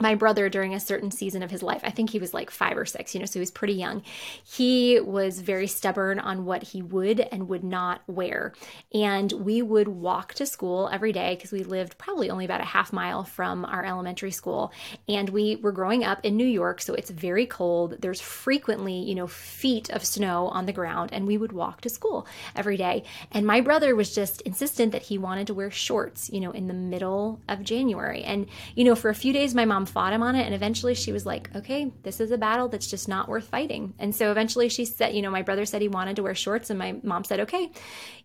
my 0.01 0.15
brother 0.15 0.49
during 0.49 0.75
a 0.75 0.81
certain 0.81 1.11
season 1.11 1.43
of 1.43 1.51
his 1.51 1.63
life 1.63 1.81
i 1.85 1.91
think 1.91 2.11
he 2.11 2.19
was 2.19 2.35
like 2.35 2.51
five 2.51 2.77
or 2.77 2.85
six 2.85 3.15
you 3.15 3.21
know 3.21 3.27
so 3.27 3.39
he 3.39 3.41
was 3.41 3.51
pretty 3.51 3.75
young. 3.75 4.03
He 4.45 5.01
was 5.01 5.41
very 5.41 5.67
stubborn 5.67 6.19
on 6.19 6.45
what 6.45 6.63
he 6.63 6.83
would 6.83 7.21
and 7.21 7.49
would 7.49 7.65
not 7.65 8.03
wear. 8.07 8.53
And 8.93 9.33
we 9.33 9.63
would 9.63 9.89
walk 9.89 10.35
to 10.35 10.47
school 10.47 10.89
every 10.93 11.13
day 11.13 11.35
because 11.35 11.53
we 11.53 11.63
lived 11.63 11.99
probably 11.99 12.31
only 12.31 12.45
about 12.45 12.61
a 12.61 12.65
half 12.65 12.93
mile 12.93 13.25
from 13.25 13.65
our 13.65 13.85
elementary 13.85 14.31
school. 14.31 14.73
And 15.09 15.29
we 15.31 15.57
were 15.57 15.73
growing 15.73 16.05
up 16.05 16.25
in 16.25 16.37
new 16.37 16.47
york 16.47 16.81
so 16.81 16.95
it's 16.95 17.11
very 17.11 17.47
cold. 17.47 17.97
There's 18.01 18.21
frequently 18.21 18.99
you 18.99 19.15
know 19.15 19.27
feet 19.27 19.91
of 19.91 20.05
snow 20.05 20.49
on 20.49 20.67
the 20.67 20.73
ground 20.73 21.11
and 21.13 21.27
we 21.27 21.39
would 21.39 21.53
walk 21.53 21.81
to 21.83 21.89
school 21.89 22.27
every 22.55 22.77
day. 22.77 23.05
And 23.33 23.47
my 23.47 23.61
brother 23.61 23.97
was 23.97 24.15
just 24.15 24.41
insistent 24.43 24.93
that 24.93 25.03
he 25.03 25.19
wanted 25.19 25.47
to 25.49 25.55
wear 25.55 25.71
shorts 25.71 26.31
you 26.31 26.41
know 26.41 26.51
in 26.51 26.67
the 26.67 26.75
middle 26.75 27.41
of 27.49 27.63
january. 27.63 28.23
And 28.23 28.47
you 28.75 28.85
know 28.85 28.95
for 28.95 29.09
a 29.09 29.15
few 29.15 29.33
days 29.33 29.55
my 29.55 29.65
mom 29.65 29.86
fought 29.89 30.13
him 30.13 30.23
on 30.23 30.35
it. 30.35 30.45
And 30.45 30.55
eventually 30.55 30.95
she 30.95 31.13
was 31.13 31.25
like, 31.25 31.55
okay, 31.55 31.93
this 32.03 32.21
is 32.21 32.31
a 32.31 32.39
battle 32.39 32.69
that's 32.69 32.87
just 32.87 33.09
not 33.09 33.29
worth 33.29 33.49
fighting. 33.49 33.95
And 33.99 34.15
so 34.15 34.31
eventually 34.31 34.69
she 34.69 34.85
said, 34.85 35.15
you 35.15 35.23
know, 35.23 35.31
my 35.31 35.43
brother 35.43 35.65
said 35.65 35.83
he 35.83 35.89
wanted 35.89 36.17
to 36.17 36.23
wear 36.23 36.35
shorts. 36.35 36.71
And 36.71 36.79
my 36.79 36.97
mom 37.03 37.25
said, 37.25 37.41
okay, 37.41 37.71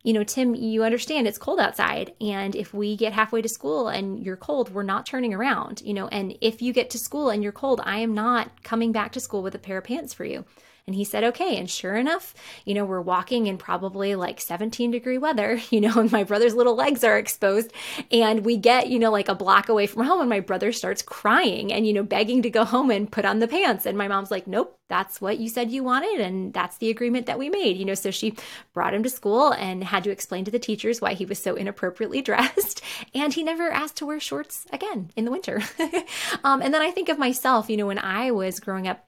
you 0.03 0.13
know, 0.13 0.23
Tim, 0.23 0.55
you 0.55 0.83
understand 0.83 1.27
it's 1.27 1.37
cold 1.37 1.59
outside. 1.59 2.13
And 2.19 2.55
if 2.55 2.73
we 2.73 2.95
get 2.95 3.13
halfway 3.13 3.41
to 3.41 3.49
school 3.49 3.87
and 3.87 4.23
you're 4.23 4.37
cold, 4.37 4.73
we're 4.73 4.83
not 4.83 5.05
turning 5.05 5.33
around, 5.33 5.81
you 5.81 5.93
know, 5.93 6.07
and 6.07 6.37
if 6.41 6.61
you 6.61 6.73
get 6.73 6.89
to 6.91 6.97
school 6.97 7.29
and 7.29 7.43
you're 7.43 7.51
cold, 7.51 7.81
I 7.83 7.99
am 7.99 8.13
not 8.13 8.63
coming 8.63 8.91
back 8.91 9.11
to 9.13 9.19
school 9.19 9.43
with 9.43 9.55
a 9.55 9.59
pair 9.59 9.77
of 9.77 9.83
pants 9.83 10.13
for 10.13 10.25
you. 10.25 10.45
And 10.87 10.95
he 10.95 11.03
said, 11.03 11.23
okay. 11.23 11.57
And 11.57 11.69
sure 11.69 11.95
enough, 11.95 12.33
you 12.65 12.73
know, 12.73 12.85
we're 12.85 13.01
walking 13.01 13.47
in 13.47 13.57
probably 13.57 14.15
like 14.15 14.41
17 14.41 14.91
degree 14.91 15.17
weather, 15.17 15.59
you 15.69 15.81
know, 15.81 15.99
and 15.99 16.11
my 16.11 16.23
brother's 16.23 16.55
little 16.55 16.75
legs 16.75 17.03
are 17.03 17.17
exposed. 17.17 17.71
And 18.11 18.43
we 18.45 18.57
get, 18.57 18.89
you 18.89 18.99
know, 18.99 19.11
like 19.11 19.29
a 19.29 19.35
block 19.35 19.69
away 19.69 19.87
from 19.87 20.05
home, 20.05 20.21
and 20.21 20.29
my 20.29 20.39
brother 20.39 20.71
starts 20.71 21.01
crying 21.01 21.71
and, 21.71 21.85
you 21.85 21.93
know, 21.93 22.03
begging 22.03 22.41
to 22.43 22.49
go 22.49 22.65
home 22.65 22.91
and 22.91 23.11
put 23.11 23.25
on 23.25 23.39
the 23.39 23.47
pants. 23.47 23.85
And 23.85 23.97
my 23.97 24.07
mom's 24.07 24.31
like, 24.31 24.47
nope, 24.47 24.77
that's 24.91 25.21
what 25.21 25.39
you 25.39 25.47
said 25.47 25.71
you 25.71 25.83
wanted. 25.83 26.19
And 26.19 26.53
that's 26.53 26.77
the 26.77 26.89
agreement 26.89 27.25
that 27.27 27.39
we 27.39 27.49
made, 27.49 27.77
you 27.77 27.85
know. 27.85 27.93
So 27.93 28.11
she 28.11 28.35
brought 28.73 28.93
him 28.93 29.03
to 29.03 29.09
school 29.09 29.53
and 29.53 29.83
had 29.83 30.03
to 30.03 30.11
explain 30.11 30.43
to 30.45 30.51
the 30.51 30.59
teachers 30.59 30.99
why 30.99 31.13
he 31.13 31.25
was 31.25 31.39
so 31.39 31.55
inappropriately 31.55 32.21
dressed. 32.31 32.81
And 33.15 33.33
he 33.33 33.43
never 33.43 33.71
asked 33.71 33.97
to 33.97 34.05
wear 34.05 34.19
shorts 34.19 34.65
again 34.71 35.11
in 35.15 35.25
the 35.25 35.31
winter. 35.31 35.61
um, 36.43 36.61
and 36.61 36.73
then 36.73 36.81
I 36.81 36.91
think 36.91 37.07
of 37.07 37.17
myself, 37.17 37.69
you 37.69 37.77
know, 37.77 37.87
when 37.87 37.99
I 37.99 38.31
was 38.31 38.59
growing 38.59 38.87
up 38.87 39.05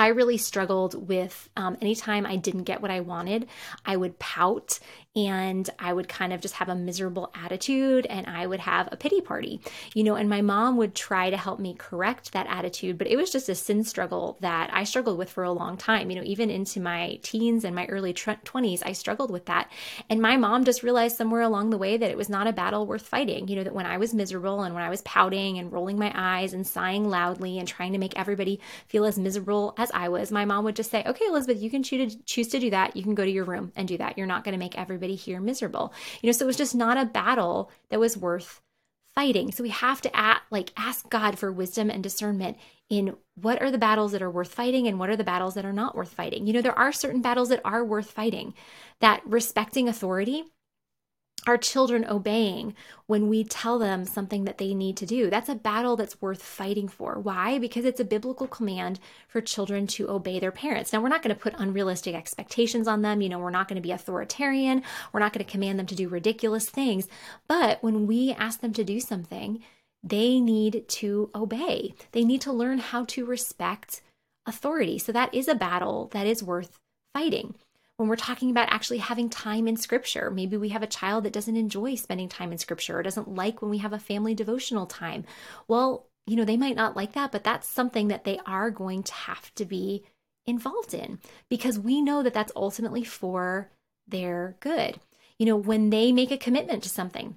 I 0.00 0.08
really 0.08 0.38
struggled 0.38 1.08
with 1.08 1.50
um, 1.58 1.76
anytime 1.82 2.24
I 2.24 2.36
didn't 2.36 2.64
get 2.64 2.80
what 2.80 2.90
I 2.90 3.00
wanted, 3.00 3.46
I 3.84 3.98
would 3.98 4.18
pout 4.18 4.78
and 5.14 5.68
I 5.78 5.92
would 5.92 6.08
kind 6.08 6.32
of 6.32 6.40
just 6.40 6.54
have 6.54 6.68
a 6.68 6.74
miserable 6.74 7.32
attitude 7.34 8.06
and 8.06 8.26
I 8.26 8.46
would 8.46 8.60
have 8.60 8.88
a 8.92 8.96
pity 8.96 9.20
party, 9.20 9.60
you 9.92 10.04
know, 10.04 10.14
and 10.14 10.30
my 10.30 10.40
mom 10.40 10.76
would 10.76 10.94
try 10.94 11.30
to 11.30 11.36
help 11.36 11.58
me 11.58 11.74
correct 11.76 12.32
that 12.32 12.46
attitude, 12.48 12.96
but 12.96 13.08
it 13.08 13.16
was 13.16 13.32
just 13.32 13.48
a 13.48 13.54
sin 13.56 13.82
struggle 13.82 14.38
that 14.40 14.70
I 14.72 14.84
struggled 14.84 15.18
with 15.18 15.28
for 15.28 15.42
a 15.42 15.52
long 15.52 15.76
time, 15.76 16.10
you 16.10 16.16
know, 16.16 16.24
even 16.24 16.48
into 16.48 16.80
my 16.80 17.18
teens 17.22 17.64
and 17.64 17.74
my 17.74 17.86
early 17.86 18.14
20s, 18.14 18.82
I 18.86 18.92
struggled 18.92 19.32
with 19.32 19.46
that. 19.46 19.70
And 20.08 20.22
my 20.22 20.36
mom 20.36 20.64
just 20.64 20.84
realized 20.84 21.16
somewhere 21.16 21.42
along 21.42 21.70
the 21.70 21.78
way 21.78 21.96
that 21.96 22.10
it 22.10 22.16
was 22.16 22.28
not 22.28 22.46
a 22.46 22.52
battle 22.52 22.86
worth 22.86 23.06
fighting, 23.06 23.48
you 23.48 23.56
know, 23.56 23.64
that 23.64 23.74
when 23.74 23.86
I 23.86 23.98
was 23.98 24.14
miserable 24.14 24.62
and 24.62 24.74
when 24.74 24.84
I 24.84 24.90
was 24.90 25.02
pouting 25.02 25.58
and 25.58 25.72
rolling 25.72 25.98
my 25.98 26.12
eyes 26.14 26.54
and 26.54 26.64
sighing 26.64 27.08
loudly 27.08 27.58
and 27.58 27.66
trying 27.66 27.92
to 27.92 27.98
make 27.98 28.18
everybody 28.18 28.60
feel 28.86 29.04
as 29.04 29.18
miserable 29.18 29.74
as 29.76 29.89
I 29.92 30.08
was, 30.08 30.30
my 30.30 30.44
mom 30.44 30.64
would 30.64 30.76
just 30.76 30.90
say, 30.90 31.02
okay, 31.04 31.26
Elizabeth, 31.26 31.62
you 31.62 31.70
can 31.70 31.82
choose 31.82 32.14
to 32.14 32.22
choose 32.24 32.48
to 32.48 32.60
do 32.60 32.70
that. 32.70 32.96
You 32.96 33.02
can 33.02 33.14
go 33.14 33.24
to 33.24 33.30
your 33.30 33.44
room 33.44 33.72
and 33.76 33.86
do 33.86 33.98
that. 33.98 34.16
You're 34.16 34.26
not 34.26 34.44
going 34.44 34.52
to 34.52 34.58
make 34.58 34.78
everybody 34.78 35.14
here 35.14 35.40
miserable. 35.40 35.92
You 36.22 36.28
know, 36.28 36.32
so 36.32 36.44
it 36.44 36.46
was 36.46 36.56
just 36.56 36.74
not 36.74 36.98
a 36.98 37.04
battle 37.04 37.70
that 37.90 38.00
was 38.00 38.16
worth 38.16 38.60
fighting. 39.14 39.52
So 39.52 39.62
we 39.62 39.70
have 39.70 40.00
to 40.02 40.16
at, 40.16 40.42
like 40.50 40.72
ask 40.76 41.08
God 41.08 41.38
for 41.38 41.50
wisdom 41.50 41.90
and 41.90 42.02
discernment 42.02 42.56
in 42.88 43.16
what 43.34 43.60
are 43.60 43.70
the 43.70 43.78
battles 43.78 44.12
that 44.12 44.22
are 44.22 44.30
worth 44.30 44.52
fighting 44.52 44.86
and 44.86 44.98
what 44.98 45.10
are 45.10 45.16
the 45.16 45.24
battles 45.24 45.54
that 45.54 45.64
are 45.64 45.72
not 45.72 45.94
worth 45.94 46.12
fighting. 46.12 46.46
You 46.46 46.52
know, 46.52 46.62
there 46.62 46.78
are 46.78 46.92
certain 46.92 47.22
battles 47.22 47.48
that 47.48 47.60
are 47.64 47.84
worth 47.84 48.10
fighting. 48.10 48.54
That 49.00 49.22
respecting 49.24 49.88
authority 49.88 50.44
our 51.46 51.56
children 51.56 52.04
obeying 52.04 52.74
when 53.06 53.28
we 53.28 53.44
tell 53.44 53.78
them 53.78 54.04
something 54.04 54.44
that 54.44 54.58
they 54.58 54.74
need 54.74 54.96
to 54.98 55.06
do. 55.06 55.30
That's 55.30 55.48
a 55.48 55.54
battle 55.54 55.96
that's 55.96 56.20
worth 56.20 56.42
fighting 56.42 56.86
for. 56.86 57.18
Why? 57.18 57.58
Because 57.58 57.84
it's 57.84 58.00
a 58.00 58.04
biblical 58.04 58.46
command 58.46 59.00
for 59.26 59.40
children 59.40 59.86
to 59.88 60.10
obey 60.10 60.38
their 60.38 60.52
parents. 60.52 60.92
Now, 60.92 61.00
we're 61.00 61.08
not 61.08 61.22
going 61.22 61.34
to 61.34 61.40
put 61.40 61.54
unrealistic 61.56 62.14
expectations 62.14 62.86
on 62.86 63.02
them. 63.02 63.22
You 63.22 63.30
know, 63.30 63.38
we're 63.38 63.50
not 63.50 63.68
going 63.68 63.76
to 63.76 63.86
be 63.86 63.92
authoritarian. 63.92 64.82
We're 65.12 65.20
not 65.20 65.32
going 65.32 65.44
to 65.44 65.50
command 65.50 65.78
them 65.78 65.86
to 65.86 65.94
do 65.94 66.08
ridiculous 66.08 66.68
things. 66.68 67.08
But 67.48 67.82
when 67.82 68.06
we 68.06 68.32
ask 68.32 68.60
them 68.60 68.72
to 68.74 68.84
do 68.84 69.00
something, 69.00 69.62
they 70.02 70.40
need 70.40 70.84
to 70.88 71.30
obey. 71.34 71.94
They 72.12 72.24
need 72.24 72.40
to 72.42 72.52
learn 72.52 72.78
how 72.78 73.04
to 73.06 73.24
respect 73.24 74.02
authority. 74.46 74.98
So 74.98 75.12
that 75.12 75.34
is 75.34 75.48
a 75.48 75.54
battle 75.54 76.08
that 76.12 76.26
is 76.26 76.42
worth 76.42 76.78
fighting. 77.14 77.54
When 78.00 78.08
we're 78.08 78.16
talking 78.16 78.50
about 78.50 78.72
actually 78.72 78.96
having 78.96 79.28
time 79.28 79.68
in 79.68 79.76
scripture. 79.76 80.30
Maybe 80.30 80.56
we 80.56 80.70
have 80.70 80.82
a 80.82 80.86
child 80.86 81.24
that 81.24 81.34
doesn't 81.34 81.54
enjoy 81.54 81.96
spending 81.96 82.30
time 82.30 82.50
in 82.50 82.56
scripture 82.56 82.98
or 82.98 83.02
doesn't 83.02 83.34
like 83.34 83.60
when 83.60 83.70
we 83.70 83.76
have 83.76 83.92
a 83.92 83.98
family 83.98 84.34
devotional 84.34 84.86
time. 84.86 85.26
Well, 85.68 86.06
you 86.26 86.34
know, 86.34 86.46
they 86.46 86.56
might 86.56 86.76
not 86.76 86.96
like 86.96 87.12
that, 87.12 87.30
but 87.30 87.44
that's 87.44 87.68
something 87.68 88.08
that 88.08 88.24
they 88.24 88.40
are 88.46 88.70
going 88.70 89.02
to 89.02 89.12
have 89.12 89.54
to 89.56 89.66
be 89.66 90.06
involved 90.46 90.94
in 90.94 91.18
because 91.50 91.78
we 91.78 92.00
know 92.00 92.22
that 92.22 92.32
that's 92.32 92.52
ultimately 92.56 93.04
for 93.04 93.70
their 94.08 94.56
good. 94.60 94.98
You 95.38 95.44
know, 95.44 95.56
when 95.56 95.90
they 95.90 96.10
make 96.10 96.30
a 96.30 96.38
commitment 96.38 96.82
to 96.84 96.88
something, 96.88 97.36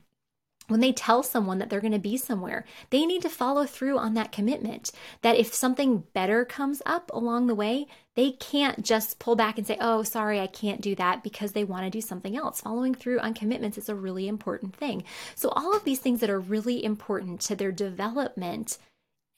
when 0.68 0.80
they 0.80 0.94
tell 0.94 1.24
someone 1.24 1.60
that 1.60 1.70
they're 1.70 1.82
going 1.82 1.94
to 1.94 2.00
be 2.00 2.18
somewhere, 2.18 2.66
they 2.90 3.06
need 3.06 3.22
to 3.24 3.30
follow 3.30 3.66
through 3.66 3.98
on 3.98 4.14
that 4.14 4.32
commitment. 4.32 4.92
That 5.22 5.38
if 5.38 5.54
something 5.54 6.04
better 6.14 6.46
comes 6.46 6.82
up 6.86 7.12
along 7.14 7.48
the 7.48 7.56
way, 7.56 7.88
they 8.16 8.32
can't 8.32 8.84
just 8.84 9.20
pull 9.20 9.36
back 9.36 9.58
and 9.58 9.66
say, 9.66 9.78
oh, 9.82 10.04
sorry, 10.04 10.40
I 10.40 10.48
can't 10.48 10.82
do 10.82 10.96
that 10.96 11.24
because 11.24 11.52
they 11.52 11.64
want 11.64 11.86
to 11.86 11.90
do 11.90 12.02
something 12.02 12.38
else. 12.38 12.62
Following 12.62 12.94
through 12.94 13.20
on 13.20 13.34
commitments 13.34 13.78
is 13.78 13.90
a 13.90 13.96
really 13.96 14.28
important 14.28 14.76
thing. 14.76 15.04
So, 15.36 15.50
all 15.50 15.76
of 15.76 15.84
these 15.84 16.00
things 16.00 16.20
that 16.22 16.30
are 16.30 16.40
really 16.40 16.84
important 16.84 17.42
to 17.42 17.56
their 17.56 17.72
development 17.72 18.78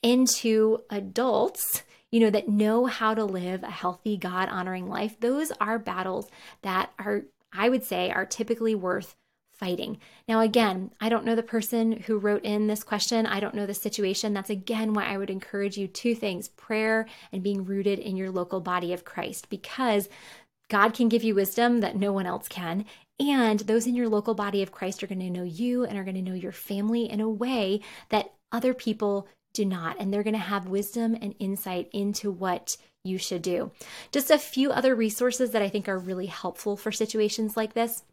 into 0.03 0.81
adults, 0.89 1.83
you 2.11 2.19
know, 2.19 2.29
that 2.29 2.49
know 2.49 2.85
how 2.85 3.13
to 3.13 3.25
live 3.25 3.63
a 3.63 3.71
healthy, 3.71 4.17
God 4.17 4.49
honoring 4.49 4.87
life, 4.87 5.19
those 5.19 5.51
are 5.59 5.79
battles 5.79 6.27
that 6.61 6.91
are, 6.99 7.23
I 7.51 7.69
would 7.69 7.83
say, 7.83 8.11
are 8.11 8.25
typically 8.25 8.75
worth 8.75 9.15
fighting. 9.57 9.97
Now, 10.27 10.41
again, 10.41 10.91
I 10.99 11.09
don't 11.09 11.25
know 11.25 11.35
the 11.35 11.43
person 11.43 11.93
who 11.93 12.17
wrote 12.17 12.43
in 12.43 12.67
this 12.67 12.83
question. 12.83 13.25
I 13.25 13.39
don't 13.39 13.55
know 13.55 13.65
the 13.65 13.73
situation. 13.73 14.33
That's 14.33 14.49
again 14.49 14.93
why 14.93 15.05
I 15.05 15.17
would 15.17 15.29
encourage 15.29 15.77
you 15.77 15.87
two 15.87 16.15
things 16.15 16.49
prayer 16.49 17.05
and 17.31 17.43
being 17.43 17.65
rooted 17.65 17.99
in 17.99 18.17
your 18.17 18.31
local 18.31 18.59
body 18.59 18.93
of 18.93 19.05
Christ, 19.05 19.49
because 19.49 20.09
God 20.69 20.93
can 20.93 21.09
give 21.09 21.23
you 21.23 21.35
wisdom 21.35 21.81
that 21.81 21.95
no 21.95 22.11
one 22.11 22.25
else 22.25 22.47
can. 22.47 22.85
And 23.19 23.61
those 23.61 23.87
in 23.87 23.95
your 23.95 24.09
local 24.09 24.33
body 24.33 24.61
of 24.61 24.71
Christ 24.71 25.01
are 25.03 25.07
going 25.07 25.19
to 25.19 25.29
know 25.29 25.43
you 25.43 25.85
and 25.85 25.97
are 25.97 26.03
going 26.03 26.15
to 26.15 26.21
know 26.21 26.33
your 26.33 26.51
family 26.51 27.09
in 27.09 27.21
a 27.21 27.29
way 27.29 27.81
that 28.09 28.33
other 28.51 28.73
people 28.73 29.27
do 29.53 29.63
not. 29.63 29.97
And 29.99 30.13
they're 30.13 30.23
going 30.23 30.33
to 30.33 30.39
have 30.39 30.67
wisdom 30.67 31.15
and 31.21 31.33
insight 31.39 31.89
into 31.93 32.29
what 32.29 32.75
you 33.05 33.17
should 33.17 33.41
do. 33.41 33.71
Just 34.11 34.31
a 34.31 34.37
few 34.37 34.71
other 34.71 34.95
resources 34.95 35.51
that 35.51 35.61
I 35.61 35.69
think 35.69 35.87
are 35.87 35.99
really 35.99 36.25
helpful 36.25 36.75
for 36.75 36.91
situations 36.91 37.55
like 37.55 37.73
this 37.73 38.03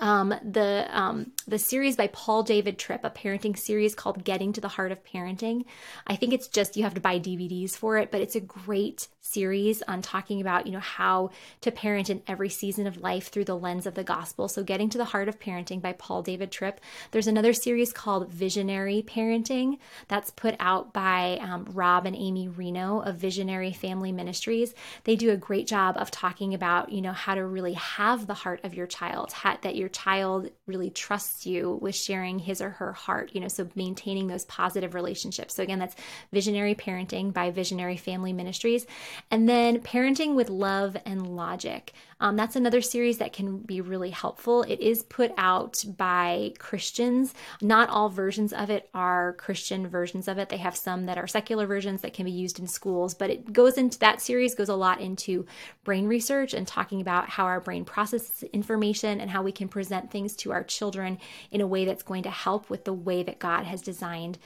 um, 0.00 0.34
the 0.42 0.86
um, 0.90 1.32
the 1.46 1.58
series 1.58 1.96
by 1.96 2.06
Paul 2.08 2.42
David 2.42 2.78
Tripp, 2.78 3.04
a 3.04 3.10
parenting 3.10 3.58
series 3.58 3.94
called 3.94 4.24
"Getting 4.24 4.52
to 4.54 4.60
the 4.60 4.68
Heart 4.68 4.92
of 4.92 5.04
Parenting." 5.04 5.64
I 6.06 6.16
think 6.16 6.32
it's 6.32 6.48
just 6.48 6.76
you 6.76 6.84
have 6.84 6.94
to 6.94 7.00
buy 7.00 7.18
DVDs 7.18 7.76
for 7.76 7.98
it, 7.98 8.10
but 8.10 8.20
it's 8.20 8.34
a 8.34 8.40
great 8.40 9.08
series 9.20 9.82
on 9.82 10.02
talking 10.02 10.40
about 10.40 10.66
you 10.66 10.72
know 10.72 10.80
how 10.80 11.30
to 11.60 11.70
parent 11.70 12.10
in 12.10 12.22
every 12.26 12.48
season 12.48 12.86
of 12.86 12.96
life 12.96 13.28
through 13.28 13.44
the 13.44 13.56
lens 13.56 13.86
of 13.86 13.94
the 13.94 14.02
gospel. 14.02 14.48
So, 14.48 14.62
"Getting 14.62 14.88
to 14.90 14.98
the 14.98 15.04
Heart 15.04 15.28
of 15.28 15.38
Parenting" 15.38 15.82
by 15.82 15.92
Paul 15.92 16.22
David 16.22 16.50
Tripp. 16.50 16.80
There's 17.10 17.26
another 17.26 17.52
series 17.52 17.92
called 17.92 18.30
"Visionary 18.30 19.04
Parenting" 19.06 19.78
that's 20.08 20.30
put 20.30 20.56
out 20.58 20.92
by 20.94 21.38
um, 21.42 21.66
Rob 21.70 22.06
and 22.06 22.16
Amy 22.16 22.48
Rienow 22.48 23.06
of 23.06 23.16
Visionary 23.16 23.72
Family 23.72 24.10
Ministries. 24.10 24.74
They 25.04 25.16
do 25.16 25.30
a 25.30 25.36
great 25.36 25.66
job 25.66 25.96
of 25.98 26.10
talking 26.10 26.54
about 26.54 26.90
you 26.90 27.02
know 27.02 27.12
how 27.12 27.34
to 27.34 27.44
really 27.44 27.74
have 27.74 28.26
the 28.26 28.34
heart 28.34 28.60
of 28.64 28.74
your 28.74 28.86
child, 28.86 29.34
that 29.62 29.76
your 29.82 29.88
child 29.88 30.48
really 30.66 30.90
trusts 30.90 31.44
you 31.44 31.78
with 31.82 31.96
sharing 31.96 32.38
his 32.38 32.62
or 32.62 32.70
her 32.70 32.92
heart, 32.92 33.32
you 33.34 33.40
know, 33.40 33.48
so 33.48 33.68
maintaining 33.74 34.28
those 34.28 34.44
positive 34.44 34.94
relationships. 34.94 35.54
So, 35.54 35.62
again, 35.64 35.80
that's 35.80 35.96
Visionary 36.32 36.76
Parenting 36.76 37.32
by 37.32 37.50
Visionary 37.50 37.96
Family 37.96 38.32
Ministries. 38.32 38.86
And 39.32 39.48
then 39.48 39.80
Parenting 39.80 40.36
with 40.36 40.48
Love 40.48 40.96
and 41.04 41.26
Logic. 41.26 41.92
Um, 42.20 42.36
that's 42.36 42.54
another 42.54 42.80
series 42.80 43.18
that 43.18 43.32
can 43.32 43.58
be 43.58 43.80
really 43.80 44.10
helpful. 44.10 44.62
It 44.62 44.78
is 44.78 45.02
put 45.02 45.32
out 45.36 45.84
by 45.96 46.52
Christians. 46.60 47.34
Not 47.60 47.88
all 47.88 48.08
versions 48.08 48.52
of 48.52 48.70
it 48.70 48.88
are 48.94 49.32
Christian 49.32 49.88
versions 49.88 50.28
of 50.28 50.38
it. 50.38 50.48
They 50.48 50.58
have 50.58 50.76
some 50.76 51.06
that 51.06 51.18
are 51.18 51.26
secular 51.26 51.66
versions 51.66 52.02
that 52.02 52.14
can 52.14 52.24
be 52.24 52.30
used 52.30 52.60
in 52.60 52.68
schools, 52.68 53.14
but 53.14 53.30
it 53.30 53.52
goes 53.52 53.76
into 53.76 53.98
that 53.98 54.20
series 54.20 54.54
goes 54.54 54.68
a 54.68 54.76
lot 54.76 55.00
into 55.00 55.44
brain 55.82 56.06
research 56.06 56.54
and 56.54 56.64
talking 56.64 57.00
about 57.00 57.28
how 57.28 57.44
our 57.44 57.60
brain 57.60 57.84
processes 57.84 58.44
information 58.52 59.20
and 59.20 59.28
how 59.28 59.42
we 59.42 59.50
can 59.50 59.66
present 59.72 60.10
things 60.10 60.36
to 60.36 60.52
our 60.52 60.62
children 60.62 61.18
in 61.50 61.62
a 61.62 61.66
way 61.66 61.86
that's 61.86 62.02
going 62.02 62.24
to 62.24 62.30
help 62.30 62.68
with 62.68 62.84
the 62.84 62.92
way 62.92 63.22
that 63.22 63.38
God 63.38 63.64
has 63.64 63.80
designed 63.80 64.38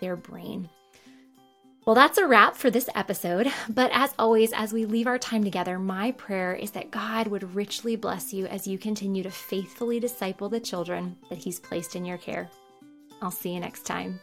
their 0.00 0.16
brain. 0.16 0.68
Well, 1.86 1.94
that's 1.94 2.18
a 2.18 2.26
wrap 2.26 2.56
for 2.56 2.70
this 2.70 2.90
episode. 2.94 3.50
But 3.70 3.90
as 3.94 4.12
always, 4.18 4.52
as 4.52 4.74
we 4.74 4.84
leave 4.84 5.06
our 5.06 5.18
time 5.18 5.42
together, 5.42 5.78
my 5.78 6.12
prayer 6.12 6.52
is 6.52 6.72
that 6.72 6.90
God 6.90 7.28
would 7.28 7.54
richly 7.54 7.96
bless 7.96 8.34
you 8.34 8.46
as 8.48 8.66
you 8.66 8.76
continue 8.76 9.22
to 9.22 9.30
faithfully 9.30 9.98
disciple 9.98 10.50
the 10.50 10.60
children 10.60 11.16
that 11.30 11.38
He's 11.38 11.58
placed 11.58 11.96
in 11.96 12.04
your 12.04 12.18
care. 12.18 12.50
I'll 13.22 13.30
see 13.30 13.54
you 13.54 13.60
next 13.60 13.86
time. 13.86 14.20